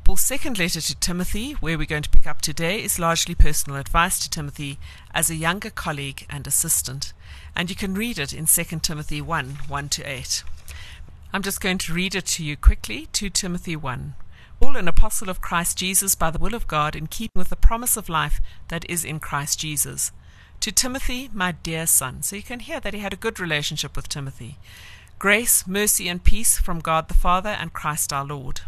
Paul's 0.05 0.23
second 0.23 0.59
letter 0.59 0.81
to 0.81 0.95
Timothy, 0.97 1.53
where 1.53 1.77
we're 1.77 1.87
going 1.87 2.03
to 2.03 2.11
pick 2.11 2.27
up 2.27 2.41
today, 2.41 2.83
is 2.83 2.99
largely 2.99 3.35
personal 3.35 3.79
advice 3.79 4.19
to 4.21 4.31
Timothy 4.31 4.79
as 5.15 5.31
a 5.31 5.35
younger 5.35 5.71
colleague 5.71 6.27
and 6.29 6.47
assistant. 6.47 7.12
And 7.55 7.69
you 7.69 7.77
can 7.77 7.95
read 7.95 8.19
it 8.19 8.33
in 8.33 8.47
2 8.47 8.65
Timothy 8.81 9.21
1 9.21 9.59
1 9.69 9.89
to 9.91 10.03
8. 10.03 10.45
I'm 11.33 11.43
just 11.43 11.61
going 11.61 11.79
to 11.79 11.93
read 11.93 12.15
it 12.15 12.27
to 12.27 12.45
you 12.45 12.57
quickly 12.57 13.09
2 13.12 13.31
Timothy 13.31 13.77
1. 13.77 14.15
Paul, 14.61 14.77
an 14.77 14.89
apostle 14.89 15.31
of 15.31 15.41
Christ 15.41 15.79
Jesus 15.79 16.15
by 16.15 16.31
the 16.31 16.39
will 16.39 16.55
of 16.55 16.69
God, 16.69 16.95
in 16.95 17.07
keeping 17.07 17.39
with 17.39 17.49
the 17.49 17.57
promise 17.57 17.97
of 17.97 18.11
life 18.11 18.43
that 18.69 18.89
is 18.91 19.07
in 19.07 19.19
Christ 19.19 19.59
Jesus. 19.59 20.12
To 20.61 20.71
Timothy, 20.71 21.31
my 21.33 21.52
dear 21.52 21.87
son. 21.87 22.23
So 22.23 22.37
you 22.37 22.43
can 22.43 22.61
hear 22.61 22.79
that 22.79 22.93
he 22.93 23.00
had 23.00 23.14
a 23.14 23.17
good 23.17 23.40
relationship 23.40 23.97
with 23.97 24.11
Timothy. 24.11 24.59
Grace, 25.19 25.67
mercy, 25.67 26.09
and 26.09 26.23
peace 26.23 26.59
from 26.59 26.81
God 26.81 27.09
the 27.09 27.14
Father 27.14 27.49
and 27.49 27.73
Christ 27.73 28.12
our 28.12 28.25
Lord. 28.25 28.61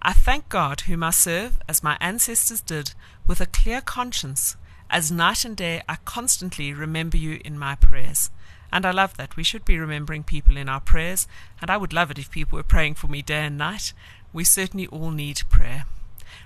I 0.00 0.12
thank 0.12 0.48
God, 0.48 0.82
whom 0.82 1.02
I 1.02 1.10
serve, 1.10 1.60
as 1.68 1.82
my 1.82 1.98
ancestors 2.00 2.60
did, 2.60 2.94
with 3.26 3.40
a 3.40 3.46
clear 3.46 3.80
conscience, 3.80 4.56
as 4.88 5.10
night 5.10 5.44
and 5.44 5.56
day 5.56 5.82
I 5.88 5.96
constantly 6.04 6.72
remember 6.72 7.16
you 7.16 7.40
in 7.44 7.58
my 7.58 7.74
prayers. 7.74 8.30
And 8.72 8.86
I 8.86 8.92
love 8.92 9.16
that. 9.16 9.36
We 9.36 9.42
should 9.42 9.64
be 9.64 9.78
remembering 9.78 10.22
people 10.22 10.56
in 10.56 10.68
our 10.68 10.80
prayers, 10.80 11.26
and 11.60 11.70
I 11.70 11.76
would 11.76 11.92
love 11.92 12.12
it 12.12 12.18
if 12.18 12.30
people 12.30 12.56
were 12.56 12.62
praying 12.62 12.94
for 12.94 13.08
me 13.08 13.22
day 13.22 13.46
and 13.46 13.58
night. 13.58 13.92
We 14.34 14.42
certainly 14.42 14.88
all 14.88 15.12
need 15.12 15.42
prayer. 15.48 15.86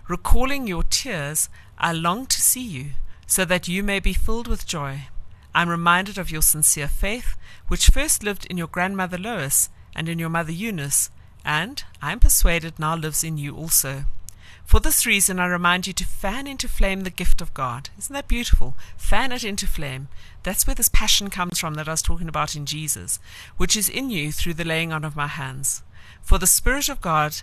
Recalling 0.09 0.67
your 0.67 0.83
tears, 0.83 1.49
I 1.79 1.93
long 1.93 2.27
to 2.27 2.41
see 2.41 2.63
you, 2.63 2.91
so 3.27 3.47
that 3.47 3.67
you 3.67 3.83
may 3.83 3.99
be 3.99 4.13
filled 4.13 4.47
with 4.47 4.67
joy. 4.67 5.09
I'm 5.55 5.71
reminded 5.71 6.19
of 6.19 6.31
your 6.31 6.43
sincere 6.43 6.87
faith, 6.87 7.35
which 7.69 7.89
first 7.89 8.23
lived 8.23 8.45
in 8.47 8.59
your 8.59 8.67
grandmother 8.67 9.17
Lois 9.17 9.71
and 9.97 10.07
in 10.07 10.19
your 10.19 10.29
mother 10.29 10.53
Eunice, 10.53 11.11
and, 11.47 11.83
I 12.03 12.13
am 12.13 12.21
persuaded, 12.21 12.79
now 12.79 12.95
lives 12.95 13.25
in 13.25 13.39
you 13.39 13.57
also. 13.57 14.05
For 14.67 14.81
this 14.81 15.07
reason, 15.07 15.41
I 15.41 15.47
remind 15.47 15.87
you 15.87 15.95
to 15.95 16.05
fan 16.05 16.47
into 16.47 16.69
flame 16.69 17.05
the 17.05 17.11
gift 17.11 17.41
of 17.41 17.55
God. 17.55 17.89
Isn't 17.97 18.13
that 18.13 18.29
beautiful? 18.29 18.77
Fan 18.99 19.33
it 19.33 19.45
into 19.45 19.67
flame. 19.67 20.09
That's 20.43 20.67
where 20.67 20.75
this 20.75 20.91
passion 20.91 21.31
comes 21.31 21.59
from 21.59 21.73
that 21.75 21.89
I 21.89 21.93
was 21.93 22.03
talking 22.03 22.29
about 22.29 22.55
in 22.55 22.67
Jesus, 22.67 23.19
which 23.57 23.75
is 23.79 23.89
in 23.89 24.11
you 24.11 24.31
through 24.31 24.55
the 24.55 24.67
laying 24.67 24.93
on 24.93 25.07
of 25.07 25.17
my 25.17 25.27
hands. 25.27 25.83
For 26.21 26.37
the 26.37 26.47
Spirit 26.47 26.91
of 26.91 27.01
God 27.01 27.37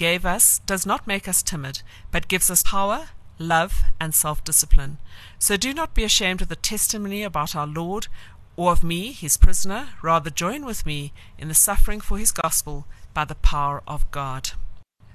gave 0.00 0.24
us 0.24 0.60
does 0.60 0.86
not 0.86 1.06
make 1.06 1.28
us 1.28 1.42
timid, 1.42 1.82
but 2.10 2.26
gives 2.26 2.50
us 2.50 2.62
power, 2.62 3.10
love, 3.38 3.82
and 4.00 4.14
self 4.14 4.42
discipline. 4.42 4.96
So 5.38 5.58
do 5.58 5.74
not 5.74 5.94
be 5.94 6.04
ashamed 6.04 6.40
of 6.40 6.48
the 6.48 6.56
testimony 6.56 7.22
about 7.22 7.54
our 7.54 7.66
Lord 7.66 8.08
or 8.56 8.72
of 8.72 8.82
me, 8.82 9.12
his 9.12 9.36
prisoner. 9.36 9.90
Rather, 10.02 10.30
join 10.30 10.64
with 10.64 10.86
me 10.86 11.12
in 11.36 11.48
the 11.48 11.54
suffering 11.54 12.00
for 12.00 12.16
his 12.16 12.32
gospel 12.32 12.86
by 13.12 13.26
the 13.26 13.34
power 13.34 13.82
of 13.86 14.10
God. 14.10 14.52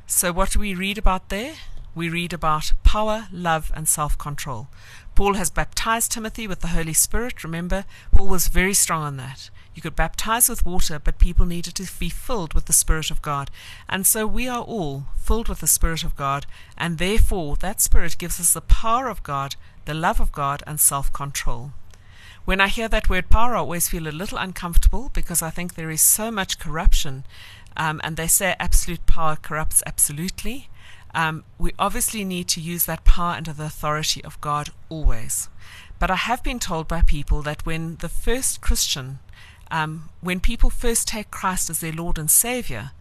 So, 0.05 0.31
what 0.31 0.51
do 0.51 0.59
we 0.59 0.75
read 0.75 0.99
about 0.99 1.29
there? 1.29 1.55
we 1.95 2.09
read 2.09 2.33
about 2.33 2.73
power, 2.83 3.27
love, 3.31 3.71
and 3.73 3.87
self 3.87 4.17
control. 4.17 4.67
Paul 5.15 5.35
has 5.35 5.49
baptized 5.49 6.11
Timothy 6.11 6.45
with 6.45 6.59
the 6.59 6.75
Holy 6.75 6.93
Spirit. 6.93 7.43
Remember, 7.43 7.85
Paul 8.11 8.27
was 8.27 8.49
very 8.49 8.73
strong 8.73 9.01
on 9.01 9.17
that. 9.17 9.49
You 9.75 9.81
could 9.81 9.95
baptize 9.95 10.47
with 10.49 10.65
water, 10.65 10.99
but 10.99 11.19
people 11.19 11.45
needed 11.45 11.75
to 11.75 11.99
be 11.99 12.09
filled 12.09 12.53
with 12.53 12.65
the 12.65 12.73
Spirit 12.73 13.11
of 13.11 13.21
God. 13.21 13.51
And 13.89 14.07
so 14.07 14.25
we 14.25 14.47
are 14.47 14.63
all 14.63 15.07
filled 15.17 15.49
with 15.49 15.59
the 15.59 15.67
Spirit 15.67 16.03
of 16.05 16.15
God, 16.15 16.45
and 16.77 16.97
therefore 16.97 17.57
that 17.57 17.81
Spirit 17.81 18.17
gives 18.17 18.39
us 18.39 18.53
the 18.53 18.61
power 18.61 19.09
of 19.09 19.21
God, 19.21 19.57
the 19.83 19.93
love 19.93 20.21
of 20.21 20.31
God, 20.31 20.63
and 20.65 20.79
self 20.79 21.11
control. 21.11 21.73
When 22.45 22.61
I 22.61 22.69
hear 22.69 22.87
that 22.87 23.09
word 23.09 23.29
power, 23.29 23.55
I 23.55 23.59
always 23.59 23.89
feel 23.89 24.07
a 24.07 24.09
little 24.09 24.37
uncomfortable 24.37 25.09
because 25.13 25.41
I 25.41 25.49
think 25.49 25.73
there 25.73 25.91
is 25.91 26.01
so 26.01 26.31
much 26.31 26.59
corruption. 26.59 27.25
Um, 27.75 27.99
and 28.03 28.15
they 28.15 28.27
say 28.27 28.55
absolute 28.59 29.05
power 29.05 29.35
corrupts 29.35 29.83
absolutely. 29.85 30.69
Um, 31.13 31.43
we 31.57 31.71
obviously 31.79 32.23
need 32.23 32.47
to 32.49 32.61
use 32.61 32.85
that 32.85 33.03
power 33.03 33.33
under 33.33 33.51
the 33.51 33.65
authority 33.65 34.23
of 34.23 34.39
God 34.41 34.69
always. 34.89 35.49
But 35.97 36.11
I 36.11 36.15
have 36.15 36.43
been 36.43 36.59
told 36.59 36.87
by 36.87 37.01
people 37.01 37.41
that 37.43 37.65
when 37.65 37.95
the 37.97 38.09
first 38.09 38.61
Christian, 38.61 39.19
um, 39.71 40.09
when 40.21 40.39
people 40.39 40.69
first 40.69 41.07
take 41.07 41.31
Christ 41.31 41.69
as 41.69 41.79
their 41.79 41.91
Lord 41.91 42.17
and 42.17 42.29
Savior, 42.29 42.91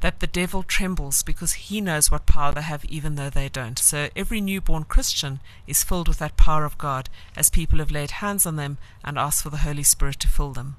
that 0.00 0.20
the 0.20 0.26
devil 0.26 0.62
trembles 0.62 1.22
because 1.22 1.54
he 1.54 1.80
knows 1.80 2.10
what 2.10 2.26
power 2.26 2.52
they 2.52 2.62
have, 2.62 2.84
even 2.84 3.14
though 3.14 3.30
they 3.30 3.48
don't. 3.48 3.78
So 3.78 4.08
every 4.14 4.40
newborn 4.40 4.84
Christian 4.84 5.40
is 5.66 5.82
filled 5.82 6.08
with 6.08 6.18
that 6.18 6.36
power 6.36 6.64
of 6.64 6.78
God 6.78 7.08
as 7.36 7.48
people 7.48 7.78
have 7.78 7.90
laid 7.90 8.10
hands 8.12 8.44
on 8.44 8.56
them 8.56 8.78
and 9.02 9.18
asked 9.18 9.42
for 9.42 9.50
the 9.50 9.58
Holy 9.58 9.82
Spirit 9.82 10.20
to 10.20 10.28
fill 10.28 10.52
them. 10.52 10.76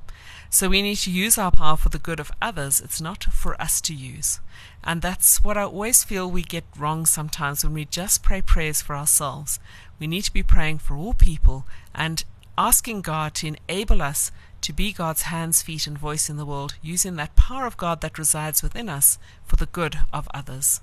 So 0.50 0.70
we 0.70 0.82
need 0.82 0.98
to 0.98 1.12
use 1.12 1.38
our 1.38 1.52
power 1.52 1.76
for 1.76 1.90
the 1.90 2.00
good 2.00 2.20
of 2.20 2.32
others. 2.42 2.80
It's 2.80 3.02
not 3.02 3.24
for 3.26 3.60
us 3.60 3.82
to 3.82 3.94
use. 3.94 4.40
And 4.84 5.02
that's 5.02 5.44
what 5.44 5.58
I 5.58 5.64
always 5.64 6.04
feel 6.04 6.30
we 6.30 6.44
get 6.44 6.64
wrong 6.78 7.06
sometimes 7.06 7.64
when 7.64 7.74
we 7.74 7.86
just 7.86 8.24
pray 8.24 8.42
prayers 8.42 8.82
for 8.82 8.96
ourselves. 8.96 9.60
We 10.00 10.08
need 10.08 10.24
to 10.24 10.34
be 10.34 10.44
praying 10.44 10.80
for 10.80 10.96
all 10.96 11.14
people 11.14 11.66
and 11.94 12.24
asking 12.58 13.02
God 13.02 13.34
to 13.36 13.48
enable 13.48 14.02
us 14.02 14.32
to 14.66 14.74
be 14.74 14.92
God's 14.92 15.22
hands, 15.22 15.62
feet, 15.62 15.86
and 15.86 15.96
voice 15.96 16.28
in 16.28 16.38
the 16.38 16.46
world, 16.46 16.74
using 16.82 17.18
that 17.18 17.36
power 17.36 17.68
of 17.68 17.78
God 17.78 18.02
that 18.02 18.18
resides 18.18 18.64
within 18.64 18.90
us 18.90 19.20
for 19.46 19.58
the 19.58 19.68
good 19.68 20.00
of 20.12 20.28
others. 20.34 20.82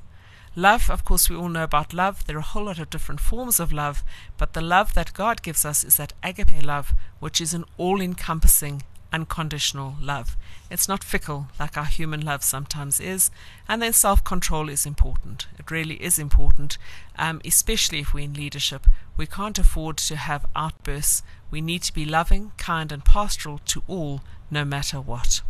Love, 0.55 0.89
of 0.89 1.05
course, 1.05 1.29
we 1.29 1.35
all 1.35 1.49
know 1.49 1.65
about 1.65 1.93
love. 1.93 2.25
There 2.25 2.37
are 2.37 2.39
a 2.39 2.43
whole 2.43 2.67
lot 2.67 2.79
of 2.79 2.91
different 2.91 3.21
forms 3.21 3.59
of 3.59 3.73
love, 3.73 4.05
but 4.39 4.53
the 4.53 4.61
love 4.61 4.95
that 4.95 5.15
God 5.15 5.43
gives 5.43 5.65
us 5.65 5.83
is 5.83 5.97
that 5.97 6.13
agape 6.23 6.63
love, 6.63 6.95
which 7.19 7.41
is 7.41 7.55
an 7.55 7.65
all 7.77 8.01
encompassing, 8.01 8.85
unconditional 9.13 9.97
love. 10.01 10.37
It's 10.71 10.89
not 10.89 11.05
fickle 11.05 11.49
like 11.61 11.77
our 11.77 11.85
human 11.85 12.23
love 12.23 12.43
sometimes 12.43 12.99
is. 12.99 13.31
And 13.69 13.83
then 13.83 13.93
self 13.93 14.25
control 14.25 14.69
is 14.69 14.87
important. 14.87 15.47
It 15.59 15.71
really 15.71 16.03
is 16.03 16.19
important, 16.19 16.79
um, 17.19 17.41
especially 17.45 18.01
if 18.01 18.15
we're 18.15 18.25
in 18.25 18.35
leadership. 18.35 18.87
We 19.17 19.27
can't 19.27 19.59
afford 19.59 19.99
to 19.99 20.17
have 20.17 20.47
outbursts 20.57 21.23
we 21.51 21.61
need 21.61 21.83
to 21.83 21.93
be 21.93 22.07
loving, 22.07 22.53
kind, 22.57 22.91
and 22.91 23.05
pastoral 23.05 23.59
to 23.67 23.83
all, 23.87 24.23
no 24.51 24.65
matter 24.65 25.01
what. 25.01 25.43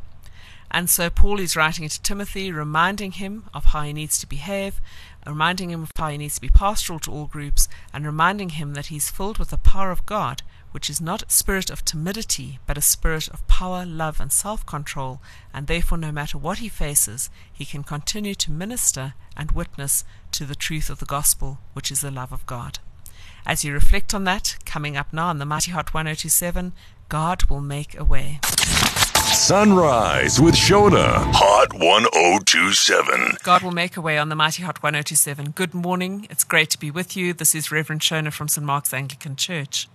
And 0.73 0.91
so 0.91 1.11
Paul 1.11 1.39
is 1.39 1.55
writing 1.55 1.89
to 1.89 2.03
Timothy, 2.03 2.51
reminding 2.51 3.13
him 3.13 3.45
of 3.55 3.67
how 3.67 3.83
he 3.83 3.93
needs 3.93 4.19
to 4.19 4.27
behave, 4.27 4.81
reminding 5.27 5.71
him 5.71 5.83
of 5.83 5.91
how 5.97 6.09
he 6.09 6.19
needs 6.19 6.37
to 6.37 6.41
be 6.41 6.49
pastoral 6.49 6.99
to 7.01 7.13
all 7.13 7.27
groups, 7.27 7.69
and 7.93 8.05
reminding 8.05 8.51
him 8.51 8.75
that 8.75 8.87
he's 8.87 9.11
filled 9.11 9.39
with 9.39 9.51
the 9.51 9.59
power 9.59 9.91
of 9.93 10.05
God, 10.07 10.43
which 10.73 10.91
is 10.91 11.01
not 11.01 11.23
a 11.23 11.31
spirit 11.31 11.71
of 11.71 11.85
timidity, 11.85 12.59
but 12.67 12.77
a 12.77 12.83
spirit 12.83 13.29
of 13.29 13.47
power, 13.47 13.87
love, 13.87 14.21
and 14.21 14.33
self 14.33 14.67
control, 14.67 15.21
and 15.55 15.67
therefore, 15.67 15.99
no 15.99 16.11
matter 16.11 16.37
what 16.37 16.59
he 16.59 16.69
faces, 16.69 17.31
he 17.53 17.65
can 17.65 17.85
continue 17.85 18.35
to 18.35 18.51
minister 18.51 19.15
and 19.37 19.53
witness 19.53 20.05
to 20.33 20.45
the 20.45 20.55
truth 20.55 20.91
of 20.91 20.99
the 20.99 21.07
gospel, 21.07 21.59
which 21.75 21.91
is 21.91 22.01
the 22.01 22.11
love 22.11 22.33
of 22.33 22.45
God. 22.47 22.79
As 23.47 23.65
you 23.65 23.73
reflect 23.73 24.15
on 24.15 24.25
that, 24.25 24.57
coming 24.65 24.97
up 24.97 25.13
now 25.13 25.29
on 25.29 25.39
the 25.39 25.47
Mighty 25.47 25.71
Hot 25.73 25.93
1027, 25.93 26.73
God 27.09 27.45
will 27.45 27.61
make 27.61 27.99
a 27.99 28.05
way. 28.05 28.41
Sunrise 29.33 30.41
with 30.41 30.55
Shona, 30.55 31.25
Hot 31.35 31.73
1027. 31.75 33.39
God 33.43 33.63
will 33.63 33.73
make 33.73 33.97
a 33.97 34.01
way 34.01 34.17
on 34.17 34.29
the 34.29 34.37
Mighty 34.37 34.63
Hot 34.63 34.83
1027. 34.83 35.51
Good 35.51 35.75
morning. 35.75 36.27
It's 36.31 36.45
great 36.45 36.71
to 36.71 36.79
be 36.79 36.91
with 36.91 37.17
you. 37.17 37.33
This 37.33 37.55
is 37.55 37.73
Reverend 37.73 38.03
Shona 38.03 38.33
from 38.33 38.47
St. 38.49 38.65
Mark's 38.65 38.95
Anglican 38.95 39.37
Church. 39.37 39.89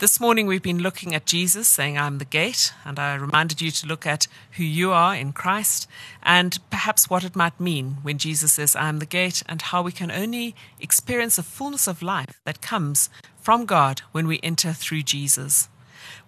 This 0.00 0.18
morning 0.18 0.48
we've 0.48 0.60
been 0.60 0.82
looking 0.82 1.14
at 1.14 1.24
Jesus 1.24 1.68
saying, 1.68 1.96
I'm 1.96 2.18
the 2.18 2.24
gate, 2.24 2.72
and 2.84 2.98
I 2.98 3.14
reminded 3.14 3.60
you 3.60 3.70
to 3.70 3.86
look 3.86 4.04
at 4.04 4.26
who 4.56 4.64
you 4.64 4.90
are 4.90 5.14
in 5.14 5.32
Christ 5.32 5.86
and 6.20 6.58
perhaps 6.68 7.08
what 7.08 7.22
it 7.22 7.36
might 7.36 7.60
mean 7.60 7.98
when 8.02 8.18
Jesus 8.18 8.54
says, 8.54 8.74
I 8.74 8.88
am 8.88 8.98
the 8.98 9.06
gate, 9.06 9.44
and 9.46 9.62
how 9.62 9.82
we 9.82 9.92
can 9.92 10.10
only 10.10 10.56
experience 10.80 11.36
the 11.36 11.44
fullness 11.44 11.86
of 11.86 12.02
life 12.02 12.40
that 12.44 12.60
comes 12.60 13.08
from 13.40 13.66
God 13.66 14.00
when 14.10 14.26
we 14.26 14.40
enter 14.42 14.72
through 14.72 15.04
Jesus. 15.04 15.68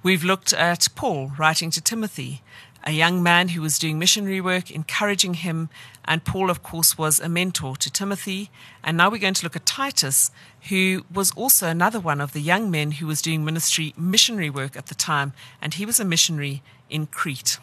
We've 0.00 0.22
looked 0.22 0.52
at 0.52 0.86
Paul 0.94 1.32
writing 1.36 1.72
to 1.72 1.80
Timothy 1.80 2.42
a 2.86 2.92
young 2.92 3.20
man 3.20 3.48
who 3.48 3.60
was 3.60 3.80
doing 3.80 3.98
missionary 3.98 4.40
work, 4.40 4.70
encouraging 4.70 5.34
him. 5.34 5.68
And 6.04 6.24
Paul, 6.24 6.50
of 6.50 6.62
course, 6.62 6.96
was 6.96 7.18
a 7.18 7.28
mentor 7.28 7.74
to 7.76 7.90
Timothy. 7.90 8.48
And 8.84 8.96
now 8.96 9.10
we're 9.10 9.18
going 9.18 9.34
to 9.34 9.44
look 9.44 9.56
at 9.56 9.66
Titus, 9.66 10.30
who 10.68 11.04
was 11.12 11.32
also 11.32 11.66
another 11.66 11.98
one 11.98 12.20
of 12.20 12.32
the 12.32 12.40
young 12.40 12.70
men 12.70 12.92
who 12.92 13.08
was 13.08 13.20
doing 13.20 13.44
ministry, 13.44 13.92
missionary 13.98 14.50
work 14.50 14.76
at 14.76 14.86
the 14.86 14.94
time. 14.94 15.32
And 15.60 15.74
he 15.74 15.84
was 15.84 15.98
a 15.98 16.04
missionary 16.04 16.62
in 16.88 17.06
Crete. 17.06 17.58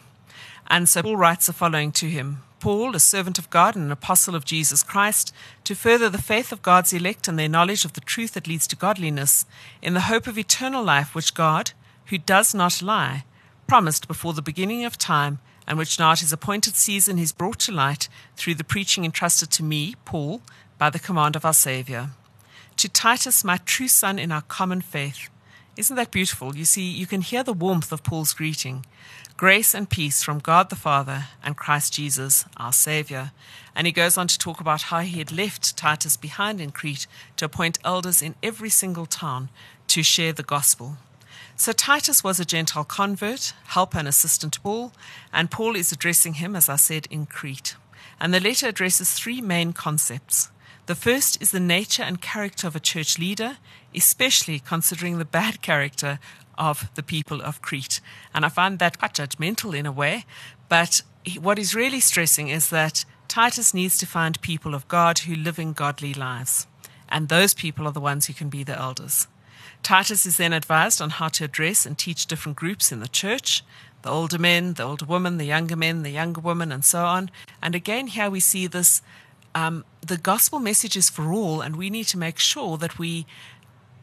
And 0.66 0.88
so 0.88 1.02
Paul 1.02 1.16
writes 1.16 1.46
the 1.46 1.54
following 1.54 1.90
to 1.92 2.06
him 2.06 2.42
Paul, 2.60 2.94
a 2.94 3.00
servant 3.00 3.38
of 3.38 3.50
God 3.50 3.76
and 3.76 3.86
an 3.86 3.92
apostle 3.92 4.34
of 4.34 4.44
Jesus 4.44 4.82
Christ, 4.82 5.34
to 5.64 5.74
further 5.74 6.10
the 6.10 6.20
faith 6.20 6.52
of 6.52 6.62
God's 6.62 6.92
elect 6.92 7.28
and 7.28 7.38
their 7.38 7.48
knowledge 7.48 7.84
of 7.86 7.94
the 7.94 8.00
truth 8.00 8.32
that 8.32 8.46
leads 8.46 8.66
to 8.68 8.76
godliness, 8.76 9.46
in 9.82 9.94
the 9.94 10.08
hope 10.12 10.26
of 10.26 10.38
eternal 10.38 10.82
life, 10.82 11.14
which 11.14 11.34
God, 11.34 11.72
who 12.06 12.18
does 12.18 12.54
not 12.54 12.82
lie, 12.82 13.24
promised 13.66 14.08
before 14.08 14.32
the 14.32 14.42
beginning 14.42 14.84
of 14.84 14.98
time, 14.98 15.38
and 15.66 15.78
which 15.78 15.98
now 15.98 16.12
at 16.12 16.20
his 16.20 16.32
appointed 16.32 16.76
season 16.76 17.16
he's 17.16 17.32
brought 17.32 17.58
to 17.60 17.72
light 17.72 18.08
through 18.36 18.54
the 18.54 18.64
preaching 18.64 19.04
entrusted 19.04 19.50
to 19.52 19.62
me, 19.62 19.94
Paul, 20.04 20.42
by 20.78 20.90
the 20.90 20.98
command 20.98 21.36
of 21.36 21.44
our 21.44 21.54
Saviour. 21.54 22.10
To 22.76 22.88
Titus, 22.88 23.44
my 23.44 23.58
true 23.58 23.88
son 23.88 24.18
in 24.18 24.32
our 24.32 24.42
common 24.42 24.80
faith. 24.80 25.28
Isn't 25.76 25.96
that 25.96 26.10
beautiful? 26.10 26.56
You 26.56 26.64
see, 26.64 26.88
you 26.88 27.06
can 27.06 27.20
hear 27.20 27.42
the 27.42 27.52
warmth 27.52 27.90
of 27.92 28.02
Paul's 28.02 28.32
greeting. 28.32 28.84
Grace 29.36 29.74
and 29.74 29.90
peace 29.90 30.22
from 30.22 30.38
God 30.38 30.70
the 30.70 30.76
Father 30.76 31.24
and 31.42 31.56
Christ 31.56 31.94
Jesus, 31.94 32.44
our 32.56 32.72
Saviour. 32.72 33.32
And 33.74 33.86
he 33.86 33.92
goes 33.92 34.16
on 34.16 34.28
to 34.28 34.38
talk 34.38 34.60
about 34.60 34.82
how 34.82 35.00
he 35.00 35.18
had 35.18 35.32
left 35.32 35.76
Titus 35.76 36.16
behind 36.16 36.60
in 36.60 36.70
Crete 36.70 37.08
to 37.36 37.46
appoint 37.46 37.80
elders 37.84 38.22
in 38.22 38.36
every 38.42 38.70
single 38.70 39.06
town 39.06 39.48
to 39.88 40.04
share 40.04 40.32
the 40.32 40.44
gospel. 40.44 40.98
So 41.56 41.72
Titus 41.72 42.24
was 42.24 42.40
a 42.40 42.44
Gentile 42.44 42.84
convert, 42.84 43.52
helper 43.66 43.98
and 43.98 44.08
assistant 44.08 44.54
to 44.54 44.60
Paul, 44.60 44.92
and 45.32 45.50
Paul 45.50 45.76
is 45.76 45.92
addressing 45.92 46.34
him, 46.34 46.56
as 46.56 46.68
I 46.68 46.76
said, 46.76 47.06
in 47.10 47.26
Crete. 47.26 47.76
And 48.20 48.34
the 48.34 48.40
letter 48.40 48.68
addresses 48.68 49.12
three 49.12 49.40
main 49.40 49.72
concepts. 49.72 50.50
The 50.86 50.94
first 50.94 51.40
is 51.40 51.52
the 51.52 51.60
nature 51.60 52.02
and 52.02 52.20
character 52.20 52.66
of 52.66 52.76
a 52.76 52.80
church 52.80 53.18
leader, 53.18 53.58
especially 53.94 54.58
considering 54.58 55.18
the 55.18 55.24
bad 55.24 55.62
character 55.62 56.18
of 56.58 56.90
the 56.94 57.02
people 57.02 57.40
of 57.40 57.62
Crete. 57.62 58.00
And 58.34 58.44
I 58.44 58.48
find 58.48 58.78
that 58.80 58.98
quite 58.98 59.14
judgmental 59.14 59.76
in 59.76 59.86
a 59.86 59.92
way, 59.92 60.24
but 60.68 61.02
what 61.40 61.58
he's 61.58 61.74
really 61.74 62.00
stressing 62.00 62.48
is 62.48 62.68
that 62.70 63.04
Titus 63.28 63.72
needs 63.72 63.96
to 63.98 64.06
find 64.06 64.40
people 64.40 64.74
of 64.74 64.88
God 64.88 65.20
who 65.20 65.34
live 65.34 65.58
in 65.58 65.72
godly 65.72 66.14
lives. 66.14 66.66
And 67.08 67.28
those 67.28 67.54
people 67.54 67.86
are 67.86 67.92
the 67.92 68.00
ones 68.00 68.26
who 68.26 68.34
can 68.34 68.48
be 68.48 68.64
the 68.64 68.78
elders. 68.78 69.26
Titus 69.84 70.24
is 70.24 70.38
then 70.38 70.52
advised 70.52 71.00
on 71.02 71.10
how 71.10 71.28
to 71.28 71.44
address 71.44 71.84
and 71.84 71.96
teach 71.96 72.26
different 72.26 72.56
groups 72.56 72.90
in 72.90 73.00
the 73.00 73.08
church 73.08 73.62
the 74.02 74.10
older 74.10 74.38
men, 74.38 74.74
the 74.74 74.82
older 74.82 75.06
women, 75.06 75.38
the 75.38 75.46
younger 75.46 75.76
men, 75.76 76.02
the 76.02 76.10
younger 76.10 76.40
women, 76.40 76.70
and 76.70 76.84
so 76.84 77.06
on. 77.06 77.30
And 77.62 77.74
again, 77.74 78.06
here 78.08 78.28
we 78.28 78.38
see 78.38 78.66
this 78.66 79.00
um, 79.54 79.84
the 80.00 80.18
gospel 80.18 80.58
message 80.58 80.96
is 80.96 81.08
for 81.08 81.32
all, 81.32 81.60
and 81.60 81.76
we 81.76 81.88
need 81.88 82.04
to 82.08 82.18
make 82.18 82.38
sure 82.38 82.76
that 82.76 82.98
we 82.98 83.24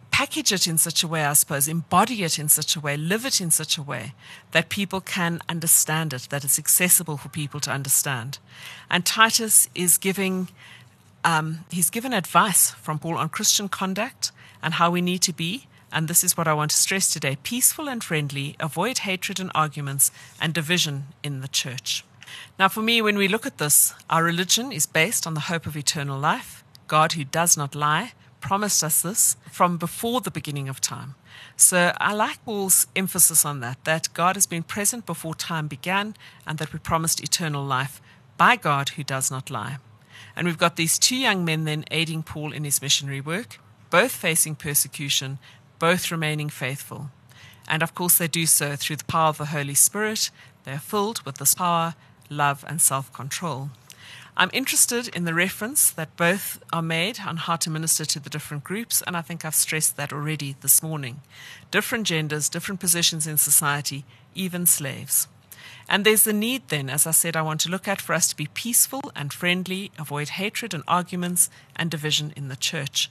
package 0.10 0.52
it 0.52 0.66
in 0.66 0.78
such 0.78 1.04
a 1.04 1.08
way, 1.08 1.24
I 1.24 1.34
suppose, 1.34 1.68
embody 1.68 2.24
it 2.24 2.40
in 2.40 2.50
such 2.50 2.76
a 2.76 2.80
way, 2.80 2.98
live 2.98 3.26
it 3.26 3.40
in 3.40 3.52
such 3.52 3.78
a 3.78 3.82
way 3.82 4.14
that 4.52 4.70
people 4.70 5.02
can 5.02 5.40
understand 5.48 6.14
it, 6.14 6.28
that 6.30 6.44
it's 6.44 6.58
accessible 6.58 7.18
for 7.18 7.30
people 7.30 7.60
to 7.62 7.72
understand. 7.72 8.40
And 8.90 9.06
Titus 9.06 9.70
is 9.76 9.98
giving, 9.98 10.50
um, 11.24 11.66
he's 11.70 11.90
given 11.90 12.14
advice 12.14 12.72
from 12.72 12.98
Paul 12.98 13.18
on 13.18 13.30
Christian 13.30 13.70
conduct 13.70 14.32
and 14.64 14.76
how 14.76 14.90
we 14.90 15.02
need 15.02 15.22
to 15.24 15.34
be 15.34 15.68
and 15.92 16.08
this 16.08 16.24
is 16.24 16.38
what 16.38 16.48
I 16.48 16.54
want 16.54 16.72
to 16.72 16.78
stress 16.78 17.12
today 17.12 17.38
peaceful 17.44 17.90
and 17.90 18.04
friendly, 18.04 18.56
avoid 18.60 19.00
hatred 19.00 19.40
and 19.40 19.52
arguments 19.54 20.12
and 20.40 20.54
division 20.54 21.08
in 21.24 21.42
the 21.42 21.48
church. 21.48 22.04
Now, 22.58 22.70
for 22.70 22.82
me, 22.82 23.02
when 23.02 23.18
we 23.18 23.28
look 23.28 23.46
at 23.46 23.58
this, 23.58 23.94
our 24.10 24.24
religion 24.24 24.72
is 24.72 24.86
based 24.86 25.28
on 25.28 25.34
the 25.34 25.42
hope 25.52 25.66
of 25.66 25.76
eternal 25.76 26.20
life. 26.20 26.64
God, 26.88 27.14
who 27.14 27.24
does 27.24 27.58
not 27.58 27.76
lie, 27.76 28.14
promised 28.40 28.84
us 28.84 29.02
this 29.02 29.36
from 29.52 29.78
before 29.78 30.22
the 30.22 30.32
beginning 30.32 30.68
of 30.68 30.82
time. 30.82 31.16
So 31.56 31.94
I 32.00 32.14
like 32.14 32.44
Paul's 32.44 32.88
emphasis 32.96 33.46
on 33.46 33.60
that, 33.60 33.84
that 33.86 34.14
God 34.14 34.36
has 34.36 34.48
been 34.48 34.64
present 34.64 35.06
before 35.06 35.36
time 35.36 35.68
began 35.68 36.16
and 36.46 36.58
that 36.58 36.74
we 36.74 36.80
promised 36.80 37.22
eternal 37.22 37.64
life 37.64 38.02
by 38.38 38.56
God 38.56 38.90
who 38.90 39.04
does 39.04 39.30
not 39.30 39.50
lie. 39.50 39.78
And 40.36 40.48
we've 40.48 40.58
got 40.58 40.76
these 40.76 40.98
two 40.98 41.16
young 41.16 41.46
men 41.46 41.66
then 41.66 41.86
aiding 41.92 42.24
Paul 42.24 42.52
in 42.52 42.64
his 42.64 42.82
missionary 42.82 43.22
work, 43.22 43.60
both 43.90 44.12
facing 44.12 44.56
persecution, 44.56 45.38
both 45.82 46.12
remaining 46.12 46.48
faithful. 46.48 47.10
And 47.68 47.82
of 47.82 47.96
course, 47.96 48.20
they 48.20 48.28
do 48.28 48.46
so 48.46 48.76
through 48.76 48.98
the 48.98 49.06
power 49.06 49.30
of 49.30 49.40
the 49.40 49.46
Holy 49.46 49.74
Spirit. 49.74 50.30
They 50.64 50.74
are 50.74 50.78
filled 50.78 51.26
with 51.26 51.40
this 51.40 51.56
power, 51.56 51.96
love, 52.30 52.64
and 52.68 52.80
self 52.80 53.12
control. 53.12 53.72
I'm 54.38 54.52
interested 54.54 55.08
in 55.08 55.26
the 55.26 55.34
reference 55.34 55.90
that 55.90 56.16
both 56.16 56.64
are 56.72 56.84
made 56.84 57.22
on 57.22 57.38
how 57.38 57.56
to 57.58 57.72
minister 57.72 58.06
to 58.06 58.20
the 58.20 58.30
different 58.30 58.64
groups, 58.64 59.02
and 59.08 59.18
I 59.18 59.22
think 59.24 59.44
I've 59.44 59.56
stressed 59.56 59.98
that 59.98 60.14
already 60.14 60.56
this 60.62 60.84
morning. 60.84 61.22
Different 61.72 62.06
genders, 62.06 62.48
different 62.48 62.80
positions 62.80 63.26
in 63.26 63.38
society, 63.38 64.06
even 64.36 64.68
slaves. 64.68 65.28
And 65.90 66.06
there's 66.06 66.24
the 66.24 66.32
need, 66.32 66.68
then, 66.68 66.92
as 66.92 67.08
I 67.08 67.12
said, 67.12 67.36
I 67.36 67.42
want 67.42 67.60
to 67.62 67.70
look 67.70 67.88
at 67.88 68.02
for 68.02 68.14
us 68.14 68.28
to 68.28 68.36
be 68.36 68.48
peaceful 68.54 69.12
and 69.16 69.34
friendly, 69.34 69.92
avoid 69.98 70.30
hatred 70.30 70.76
and 70.76 70.84
arguments 70.88 71.50
and 71.76 71.90
division 71.90 72.34
in 72.38 72.50
the 72.50 72.56
church. 72.56 73.10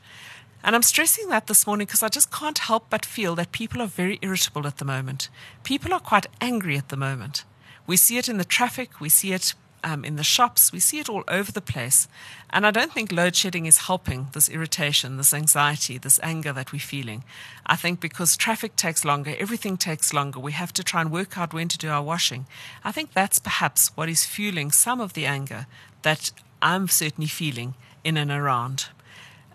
And 0.63 0.77
I'm 0.77 0.83
stressing 0.83 1.29
that 1.29 1.47
this 1.47 1.67
morning 1.67 1.87
because 1.87 2.03
I 2.03 2.09
just 2.09 2.31
can't 2.31 2.59
help 2.59 2.87
but 2.91 3.07
feel 3.07 3.35
that 3.37 3.53
people 3.53 3.81
are 3.81 3.87
very 3.87 4.19
irritable 4.23 4.67
at 4.67 4.77
the 4.77 4.85
moment. 4.85 5.29
People 5.65 5.93
are 5.95 6.01
quite 6.01 6.27
angry 6.41 6.77
at 6.77 6.91
the 6.91 6.97
moment. 6.97 7.45
We 7.87 7.97
see 7.97 8.19
it 8.19 8.29
in 8.29 8.37
the 8.37 8.45
traffic, 8.45 9.01
we 9.01 9.09
see 9.09 9.33
it 9.33 9.55
um, 9.85 10.05
in 10.05 10.17
the 10.17 10.25
shops. 10.25 10.73
We 10.73 10.81
see 10.81 10.99
it 10.99 11.09
all 11.09 11.25
over 11.29 11.51
the 11.53 11.61
place. 11.61 12.09
And 12.51 12.67
I 12.67 12.71
don't 12.71 12.93
think 12.93 13.13
load 13.13 13.37
shedding 13.37 13.67
is 13.67 13.79
helping 13.79 14.29
this 14.33 14.49
irritation, 14.49 15.17
this 15.17 15.35
anxiety, 15.35 15.99
this 15.99 16.21
anger 16.23 16.53
that 16.53 16.73
we're 16.73 16.81
feeling. 16.81 17.25
I 17.67 17.77
think 17.77 18.01
because 18.01 18.37
traffic 18.37 18.77
takes 18.77 19.05
longer, 19.05 19.35
everything 19.39 19.77
takes 19.77 20.13
longer, 20.13 20.41
we 20.41 20.53
have 20.53 20.73
to 20.75 20.85
try 20.85 21.01
and 21.01 21.13
work 21.13 21.39
out 21.39 21.55
when 21.55 21.69
to 21.69 21.79
do 21.79 21.89
our 21.89 22.03
washing. 22.03 22.47
I 22.85 22.93
think 22.93 23.13
that's 23.13 23.39
perhaps 23.39 23.89
what 23.97 24.09
is 24.09 24.27
fueling 24.27 24.71
some 24.71 25.01
of 25.01 25.13
the 25.13 25.27
anger 25.27 25.67
that 26.03 26.33
I'm 26.63 26.89
certainly 26.89 27.29
feeling 27.29 27.75
in 28.05 28.17
and 28.17 28.31
around. 28.31 28.89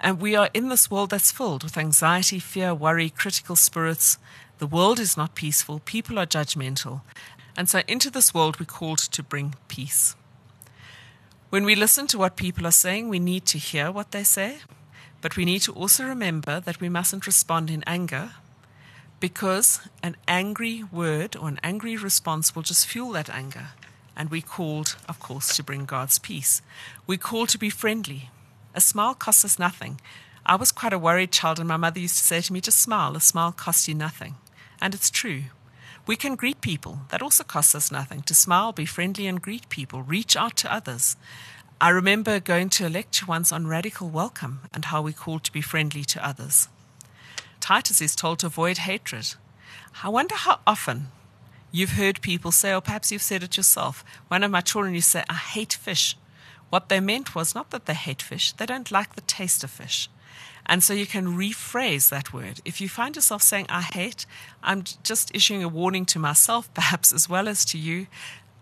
And 0.06 0.22
we 0.22 0.36
are 0.36 0.52
in 0.54 0.70
this 0.70 0.92
world 0.92 1.10
that's 1.10 1.32
filled 1.32 1.64
with 1.64 1.80
anxiety, 1.80 2.38
fear, 2.38 2.76
worry, 2.76 3.10
critical 3.10 3.56
spirits. 3.56 4.20
The 4.60 4.68
world 4.68 5.00
is 5.00 5.18
not 5.18 5.34
peaceful. 5.34 5.80
People 5.80 6.20
are 6.20 6.28
judgmental. 6.28 7.02
And 7.58 7.68
so 7.68 7.82
into 7.88 8.12
this 8.12 8.32
world, 8.32 8.60
we're 8.60 8.68
called 8.68 9.00
to 9.00 9.24
bring 9.24 9.56
peace. 9.68 10.16
When 11.50 11.66
we 11.66 11.74
listen 11.74 12.06
to 12.08 12.20
what 12.20 12.36
people 12.36 12.68
are 12.68 12.72
saying, 12.72 13.10
we 13.10 13.18
need 13.18 13.48
to 13.48 13.58
hear 13.58 13.92
what 13.92 14.12
they 14.12 14.24
say, 14.24 14.58
but 15.22 15.38
we 15.38 15.44
need 15.44 15.64
to 15.64 15.74
also 15.74 16.06
remember 16.06 16.60
that 16.60 16.80
we 16.80 16.88
mustn't 16.88 17.26
respond 17.26 17.72
in 17.72 17.84
anger 17.88 18.34
because 19.20 19.80
an 20.04 20.18
angry 20.28 20.84
word 20.84 21.36
or 21.36 21.48
an 21.48 21.60
angry 21.64 21.98
response 21.98 22.56
will 22.56 22.62
just 22.62 22.86
fuel 22.86 23.14
that 23.14 23.32
anger. 23.32 23.70
And 24.16 24.30
we're 24.30 24.44
called, 24.44 24.98
of 25.10 25.20
course, 25.20 25.56
to 25.56 25.64
bring 25.64 25.86
God's 25.86 26.20
peace. 26.20 26.62
We're 27.08 27.18
called 27.18 27.50
to 27.50 27.58
be 27.58 27.72
friendly. 27.72 28.30
A 28.76 28.82
smile 28.82 29.14
costs 29.14 29.46
us 29.46 29.58
nothing. 29.58 30.02
I 30.46 30.58
was 30.58 30.74
quite 30.74 30.92
a 30.92 31.00
worried 31.00 31.32
child, 31.32 31.60
and 31.60 31.68
my 31.68 31.78
mother 31.78 32.00
used 32.00 32.18
to 32.18 32.24
say 32.24 32.42
to 32.42 32.52
me, 32.52 32.60
just 32.60 32.78
smile, 32.78 33.16
a 33.16 33.22
smile 33.22 33.54
costs 33.54 33.88
you 33.88 33.96
nothing. 33.96 34.36
And 34.82 34.94
it's 34.94 35.10
true. 35.10 35.44
We 36.06 36.18
can 36.18 36.36
greet 36.36 36.60
people. 36.60 37.00
That 37.10 37.22
also 37.22 37.46
costs 37.46 37.74
us 37.74 37.90
nothing. 37.90 38.22
To 38.24 38.34
smile, 38.34 38.74
be 38.74 38.86
friendly, 38.86 39.28
and 39.28 39.42
greet 39.42 39.70
people. 39.70 40.04
Reach 40.04 40.36
out 40.36 40.58
to 40.58 40.72
others. 40.72 41.16
I 41.80 41.90
remember 41.90 42.42
going 42.42 42.70
to 42.72 42.88
a 42.88 42.90
lecture 42.90 43.26
once 43.26 43.54
on 43.54 43.66
radical 43.66 44.10
welcome 44.10 44.60
and 44.74 44.86
how 44.86 45.02
we're 45.02 45.14
called 45.14 45.46
to 45.46 45.54
be 45.54 45.62
friendly 45.62 46.04
to 46.04 46.28
others. 46.28 46.68
Titus 47.62 48.02
is 48.02 48.16
told 48.16 48.40
to 48.40 48.48
avoid 48.48 48.80
hatred. 48.80 49.36
I 50.04 50.10
wonder 50.10 50.36
how 50.36 50.60
often 50.68 51.08
you've 51.72 51.94
heard 51.94 52.22
people 52.22 52.52
say, 52.52 52.74
or 52.74 52.82
perhaps 52.82 53.12
you've 53.12 53.22
said 53.22 53.42
it 53.42 53.56
yourself. 53.56 54.04
One 54.28 54.44
of 54.44 54.52
my 54.52 54.62
children 54.62 54.94
used 54.94 55.08
to 55.14 55.20
say, 55.20 55.24
I 55.30 55.34
hate 55.34 55.74
fish. 55.74 56.18
What 56.76 56.90
they 56.90 57.00
meant 57.00 57.36
was 57.36 57.56
not 57.56 57.70
that 57.70 57.86
they 57.86 57.94
hate 57.94 58.22
fish, 58.22 58.52
they 58.52 58.66
don't 58.66 58.92
like 58.92 59.16
the 59.16 59.22
taste 59.22 59.64
of 59.64 59.70
fish. 59.70 60.10
And 60.66 60.84
so 60.84 60.94
you 60.94 61.06
can 61.06 61.38
rephrase 61.38 62.10
that 62.10 62.34
word. 62.34 62.60
If 62.66 62.82
you 62.82 62.90
find 62.90 63.16
yourself 63.16 63.42
saying, 63.44 63.68
I 63.70 63.82
hate, 63.82 64.26
I'm 64.62 64.84
just 65.02 65.34
issuing 65.34 65.64
a 65.64 65.70
warning 65.70 66.06
to 66.08 66.20
myself, 66.20 66.70
perhaps, 66.74 67.14
as 67.14 67.30
well 67.30 67.48
as 67.48 67.64
to 67.68 67.78
you. 67.78 68.08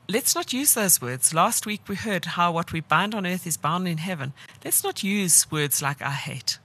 Let's 0.08 0.36
not 0.36 0.54
use 0.54 0.76
those 0.76 1.02
words. 1.02 1.34
Last 1.34 1.66
week 1.66 1.82
we 1.88 1.96
heard 1.96 2.26
how 2.26 2.52
what 2.52 2.72
we 2.72 2.82
bind 2.82 3.16
on 3.16 3.26
earth 3.26 3.48
is 3.48 3.58
bound 3.58 3.88
in 3.88 3.98
heaven. 3.98 4.34
Let's 4.64 4.84
not 4.84 5.02
use 5.02 5.50
words 5.50 5.82
like 5.82 6.04
I 6.04 6.12
hate. 6.12 6.60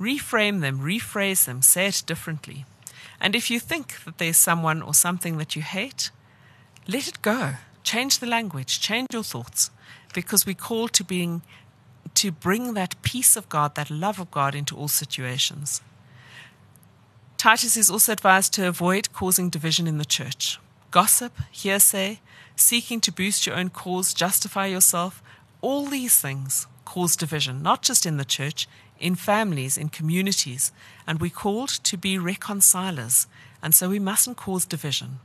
Reframe 0.00 0.60
them, 0.60 0.80
rephrase 0.80 1.44
them, 1.44 1.62
say 1.62 1.86
it 1.86 2.02
differently. 2.04 2.64
And 3.20 3.36
if 3.36 3.48
you 3.48 3.60
think 3.60 4.02
that 4.06 4.18
there's 4.18 4.38
someone 4.38 4.82
or 4.82 4.94
something 4.94 5.38
that 5.38 5.54
you 5.54 5.62
hate, 5.62 6.10
let 6.88 7.06
it 7.06 7.22
go. 7.22 7.52
Change 7.82 8.18
the 8.18 8.26
language, 8.26 8.80
change 8.80 9.08
your 9.12 9.22
thoughts, 9.22 9.70
because 10.14 10.46
we 10.46 10.54
call 10.54 10.88
to 10.88 11.04
being 11.04 11.42
to 12.14 12.32
bring 12.32 12.74
that 12.74 13.00
peace 13.02 13.36
of 13.36 13.48
God, 13.48 13.74
that 13.74 13.90
love 13.90 14.18
of 14.18 14.30
God 14.30 14.54
into 14.54 14.76
all 14.76 14.88
situations. 14.88 15.80
Titus 17.36 17.76
is 17.76 17.90
also 17.90 18.12
advised 18.12 18.52
to 18.54 18.68
avoid 18.68 19.12
causing 19.12 19.48
division 19.48 19.86
in 19.86 19.98
the 19.98 20.04
church. 20.04 20.58
Gossip, 20.90 21.32
hearsay, 21.50 22.20
seeking 22.56 23.00
to 23.00 23.12
boost 23.12 23.46
your 23.46 23.56
own 23.56 23.70
cause, 23.70 24.12
justify 24.12 24.66
yourself, 24.66 25.22
all 25.62 25.86
these 25.86 26.20
things 26.20 26.66
cause 26.84 27.16
division, 27.16 27.62
not 27.62 27.82
just 27.82 28.04
in 28.04 28.16
the 28.16 28.24
church, 28.24 28.68
in 28.98 29.14
families, 29.14 29.78
in 29.78 29.88
communities. 29.88 30.72
And 31.06 31.20
we're 31.20 31.30
called 31.30 31.68
to 31.68 31.96
be 31.96 32.18
reconcilers, 32.18 33.26
and 33.62 33.74
so 33.74 33.88
we 33.88 33.98
mustn't 33.98 34.36
cause 34.36 34.66
division. 34.66 35.20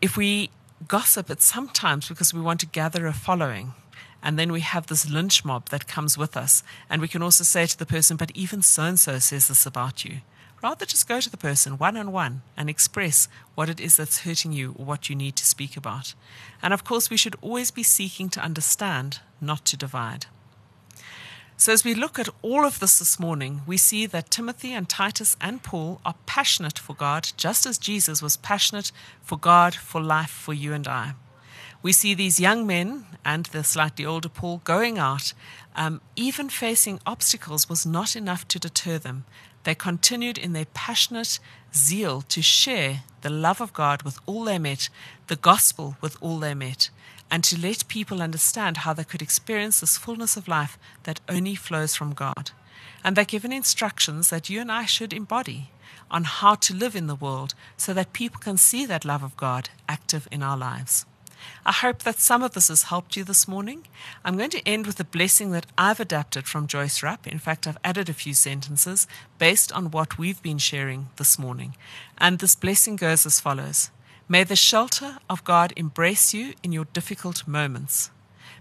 If 0.00 0.16
we 0.16 0.50
gossip, 0.88 1.30
it's 1.30 1.44
sometimes 1.44 2.08
because 2.08 2.34
we 2.34 2.40
want 2.40 2.60
to 2.60 2.66
gather 2.66 3.06
a 3.06 3.12
following 3.12 3.74
and 4.22 4.38
then 4.38 4.52
we 4.52 4.60
have 4.60 4.86
this 4.86 5.10
lynch 5.10 5.44
mob 5.44 5.68
that 5.70 5.88
comes 5.88 6.16
with 6.16 6.36
us. 6.36 6.62
And 6.88 7.02
we 7.02 7.08
can 7.08 7.22
also 7.22 7.42
say 7.44 7.66
to 7.66 7.78
the 7.78 7.86
person, 7.86 8.16
but 8.16 8.30
even 8.34 8.62
so 8.62 8.84
and 8.84 8.98
so 8.98 9.18
says 9.18 9.48
this 9.48 9.66
about 9.66 10.04
you. 10.04 10.18
Rather 10.62 10.86
just 10.86 11.08
go 11.08 11.20
to 11.20 11.28
the 11.28 11.36
person 11.36 11.76
one 11.76 11.96
on 11.96 12.12
one 12.12 12.42
and 12.56 12.70
express 12.70 13.26
what 13.56 13.68
it 13.68 13.80
is 13.80 13.96
that's 13.96 14.20
hurting 14.20 14.52
you 14.52 14.76
or 14.78 14.84
what 14.84 15.10
you 15.10 15.16
need 15.16 15.34
to 15.36 15.44
speak 15.44 15.76
about. 15.76 16.14
And 16.62 16.72
of 16.72 16.84
course, 16.84 17.10
we 17.10 17.16
should 17.16 17.34
always 17.40 17.72
be 17.72 17.82
seeking 17.82 18.28
to 18.30 18.40
understand, 18.40 19.18
not 19.40 19.64
to 19.66 19.76
divide. 19.76 20.26
So, 21.62 21.72
as 21.72 21.84
we 21.84 21.94
look 21.94 22.18
at 22.18 22.28
all 22.42 22.64
of 22.64 22.80
this 22.80 22.98
this 22.98 23.20
morning, 23.20 23.62
we 23.68 23.76
see 23.76 24.06
that 24.06 24.32
Timothy 24.32 24.72
and 24.72 24.88
Titus 24.88 25.36
and 25.40 25.62
Paul 25.62 26.00
are 26.04 26.16
passionate 26.26 26.76
for 26.76 26.92
God, 26.92 27.30
just 27.36 27.66
as 27.66 27.78
Jesus 27.78 28.20
was 28.20 28.36
passionate 28.36 28.90
for 29.22 29.38
God, 29.38 29.72
for 29.72 30.00
life, 30.00 30.28
for 30.28 30.52
you 30.52 30.72
and 30.72 30.88
I 30.88 31.14
we 31.82 31.92
see 31.92 32.14
these 32.14 32.40
young 32.40 32.66
men 32.66 33.04
and 33.24 33.46
the 33.46 33.64
slightly 33.64 34.06
older 34.06 34.28
Paul 34.28 34.60
going 34.64 34.98
out. 34.98 35.34
Um, 35.74 36.00
even 36.16 36.48
facing 36.48 37.00
obstacles 37.04 37.68
was 37.68 37.84
not 37.84 38.14
enough 38.14 38.46
to 38.48 38.58
deter 38.58 38.98
them. 38.98 39.24
They 39.64 39.74
continued 39.74 40.38
in 40.38 40.52
their 40.52 40.66
passionate 40.66 41.38
zeal 41.74 42.22
to 42.22 42.42
share 42.42 43.02
the 43.22 43.30
love 43.30 43.60
of 43.60 43.72
God 43.72 44.02
with 44.02 44.18
all 44.26 44.44
they 44.44 44.58
met, 44.58 44.88
the 45.28 45.36
gospel 45.36 45.96
with 46.00 46.16
all 46.20 46.38
they 46.38 46.54
met, 46.54 46.90
and 47.32 47.42
to 47.42 47.58
let 47.58 47.88
people 47.88 48.20
understand 48.20 48.76
how 48.76 48.92
they 48.92 49.04
could 49.04 49.22
experience 49.22 49.80
this 49.80 49.96
fullness 49.96 50.36
of 50.36 50.46
life 50.46 50.78
that 51.04 51.20
only 51.30 51.54
flows 51.54 51.96
from 51.96 52.12
God. 52.12 52.50
And 53.02 53.16
they're 53.16 53.24
given 53.24 53.52
instructions 53.52 54.28
that 54.28 54.50
you 54.50 54.60
and 54.60 54.70
I 54.70 54.84
should 54.84 55.14
embody 55.14 55.70
on 56.10 56.24
how 56.24 56.56
to 56.56 56.74
live 56.74 56.94
in 56.94 57.06
the 57.06 57.14
world 57.14 57.54
so 57.78 57.94
that 57.94 58.12
people 58.12 58.38
can 58.38 58.58
see 58.58 58.84
that 58.84 59.06
love 59.06 59.22
of 59.22 59.34
God 59.38 59.70
active 59.88 60.28
in 60.30 60.42
our 60.42 60.58
lives. 60.58 61.06
I 61.64 61.72
hope 61.72 62.00
that 62.00 62.20
some 62.20 62.42
of 62.42 62.52
this 62.52 62.68
has 62.68 62.84
helped 62.84 63.16
you 63.16 63.24
this 63.24 63.48
morning. 63.48 63.86
I'm 64.24 64.36
going 64.36 64.50
to 64.50 64.68
end 64.68 64.86
with 64.86 65.00
a 65.00 65.04
blessing 65.04 65.52
that 65.52 65.66
I've 65.78 66.00
adapted 66.00 66.46
from 66.46 66.66
Joyce 66.66 67.02
Rupp. 67.02 67.26
In 67.26 67.38
fact, 67.38 67.66
I've 67.66 67.78
added 67.82 68.10
a 68.10 68.14
few 68.14 68.34
sentences 68.34 69.08
based 69.38 69.72
on 69.72 69.90
what 69.90 70.18
we've 70.18 70.42
been 70.42 70.58
sharing 70.58 71.08
this 71.16 71.38
morning. 71.38 71.76
And 72.18 72.38
this 72.38 72.54
blessing 72.54 72.96
goes 72.96 73.24
as 73.24 73.40
follows 73.40 73.90
May 74.32 74.44
the 74.44 74.56
shelter 74.56 75.18
of 75.28 75.44
God 75.44 75.74
embrace 75.76 76.32
you 76.32 76.54
in 76.62 76.72
your 76.72 76.86
difficult 76.86 77.46
moments. 77.46 78.10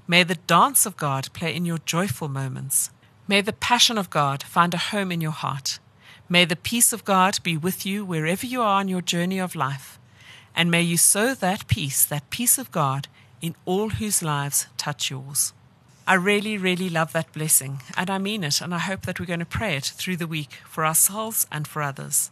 May 0.06 0.24
the 0.24 0.36
dance 0.36 0.86
of 0.86 0.98
God 0.98 1.30
play 1.32 1.56
in 1.56 1.64
your 1.64 1.78
joyful 1.78 2.28
moments. 2.28 2.90
May 3.26 3.40
the 3.40 3.54
passion 3.54 3.98
of 3.98 4.10
God 4.10 4.44
find 4.44 4.74
a 4.74 4.92
home 4.92 5.14
in 5.14 5.22
your 5.22 5.32
heart. 5.32 5.80
May 6.28 6.44
the 6.44 6.58
peace 6.58 6.92
of 6.92 7.06
God 7.06 7.40
be 7.42 7.56
with 7.56 7.86
you 7.86 8.04
wherever 8.04 8.46
you 8.46 8.62
are 8.62 8.82
on 8.82 8.90
your 8.90 9.00
journey 9.00 9.40
of 9.40 9.56
life. 9.56 9.98
And 10.54 10.70
may 10.70 10.82
you 10.82 10.98
sow 10.98 11.34
that 11.36 11.66
peace, 11.68 12.04
that 12.04 12.30
peace 12.30 12.58
of 12.58 12.70
God, 12.72 13.08
in 13.42 13.56
all 13.64 13.92
whose 13.92 14.22
lives 14.22 14.68
touch 14.76 15.10
yours. 15.10 15.54
I 16.06 16.16
really, 16.16 16.58
really 16.58 16.90
love 16.90 17.14
that 17.14 17.32
blessing, 17.32 17.82
and 17.96 18.10
I 18.10 18.18
mean 18.18 18.44
it, 18.44 18.60
and 18.60 18.76
I 18.76 18.80
hope 18.80 19.04
that 19.04 19.22
we're 19.22 19.26
going 19.26 19.40
to 19.40 19.46
pray 19.46 19.78
it 19.78 19.86
through 19.86 20.18
the 20.18 20.28
week 20.28 20.52
for 20.66 20.86
ourselves 20.86 21.48
and 21.50 21.66
for 21.66 21.82
others. 21.82 22.30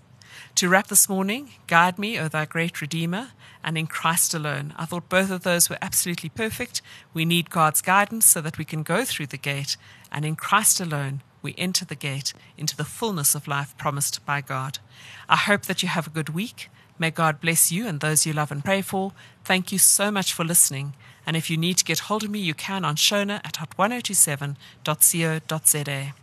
To 0.56 0.70
wrap 0.70 0.88
this 0.88 1.10
morning, 1.10 1.52
guide 1.68 2.00
me, 2.00 2.20
O 2.20 2.28
thy 2.28 2.46
great 2.46 2.82
Redeemer, 2.82 3.30
and 3.64 3.78
in 3.78 3.88
Christ 3.88 4.34
alone. 4.34 4.74
I 4.78 4.86
thought 4.86 5.10
both 5.10 5.32
of 5.32 5.44
those 5.44 5.70
were 5.70 5.78
absolutely 5.82 6.30
perfect. 6.30 6.82
We 7.14 7.26
need 7.26 7.50
God's 7.50 7.82
guidance 7.82 8.26
so 8.26 8.42
that 8.42 8.58
we 8.58 8.66
can 8.66 8.84
go 8.84 9.06
through 9.06 9.28
the 9.28 9.38
gate, 9.38 9.78
and 10.12 10.26
in 10.26 10.36
Christ 10.36 10.80
alone, 10.80 11.22
we 11.42 11.56
enter 11.58 11.86
the 11.86 11.96
gate 11.96 12.34
into 12.58 12.76
the 12.76 12.84
fullness 12.84 13.36
of 13.36 13.48
life 13.48 13.78
promised 13.78 14.26
by 14.26 14.42
God. 14.42 14.80
I 15.28 15.38
hope 15.38 15.64
that 15.64 15.82
you 15.82 15.90
have 15.90 16.08
a 16.08 16.12
good 16.12 16.30
week 16.30 16.70
May 17.00 17.10
God 17.12 17.40
bless 17.40 17.72
you 17.72 17.88
and 17.88 18.02
those 18.02 18.26
you 18.26 18.34
love 18.34 18.52
and 18.52 18.62
pray 18.64 18.82
for. 18.82 19.14
Thank 19.46 19.72
you 19.72 19.78
so 19.78 20.12
much 20.12 20.34
for 20.34 20.44
listening. 20.44 20.96
And 21.26 21.38
if 21.38 21.50
you 21.50 21.56
need 21.56 21.78
to 21.78 21.86
get 21.86 22.00
hold 22.00 22.26
of 22.26 22.30
me, 22.30 22.40
you 22.40 22.54
can 22.54 22.84
on 22.84 22.98
Shona 22.98 23.36
at 23.46 23.54
hot1027.co.za. 23.54 26.14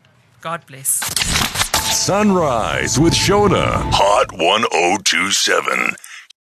God 0.43 0.67
bless. 0.67 1.56
Sunrise 2.07 3.01
with 3.01 3.15
Shona. 3.15 3.83
Hot 3.91 4.31
1027. 4.31 5.97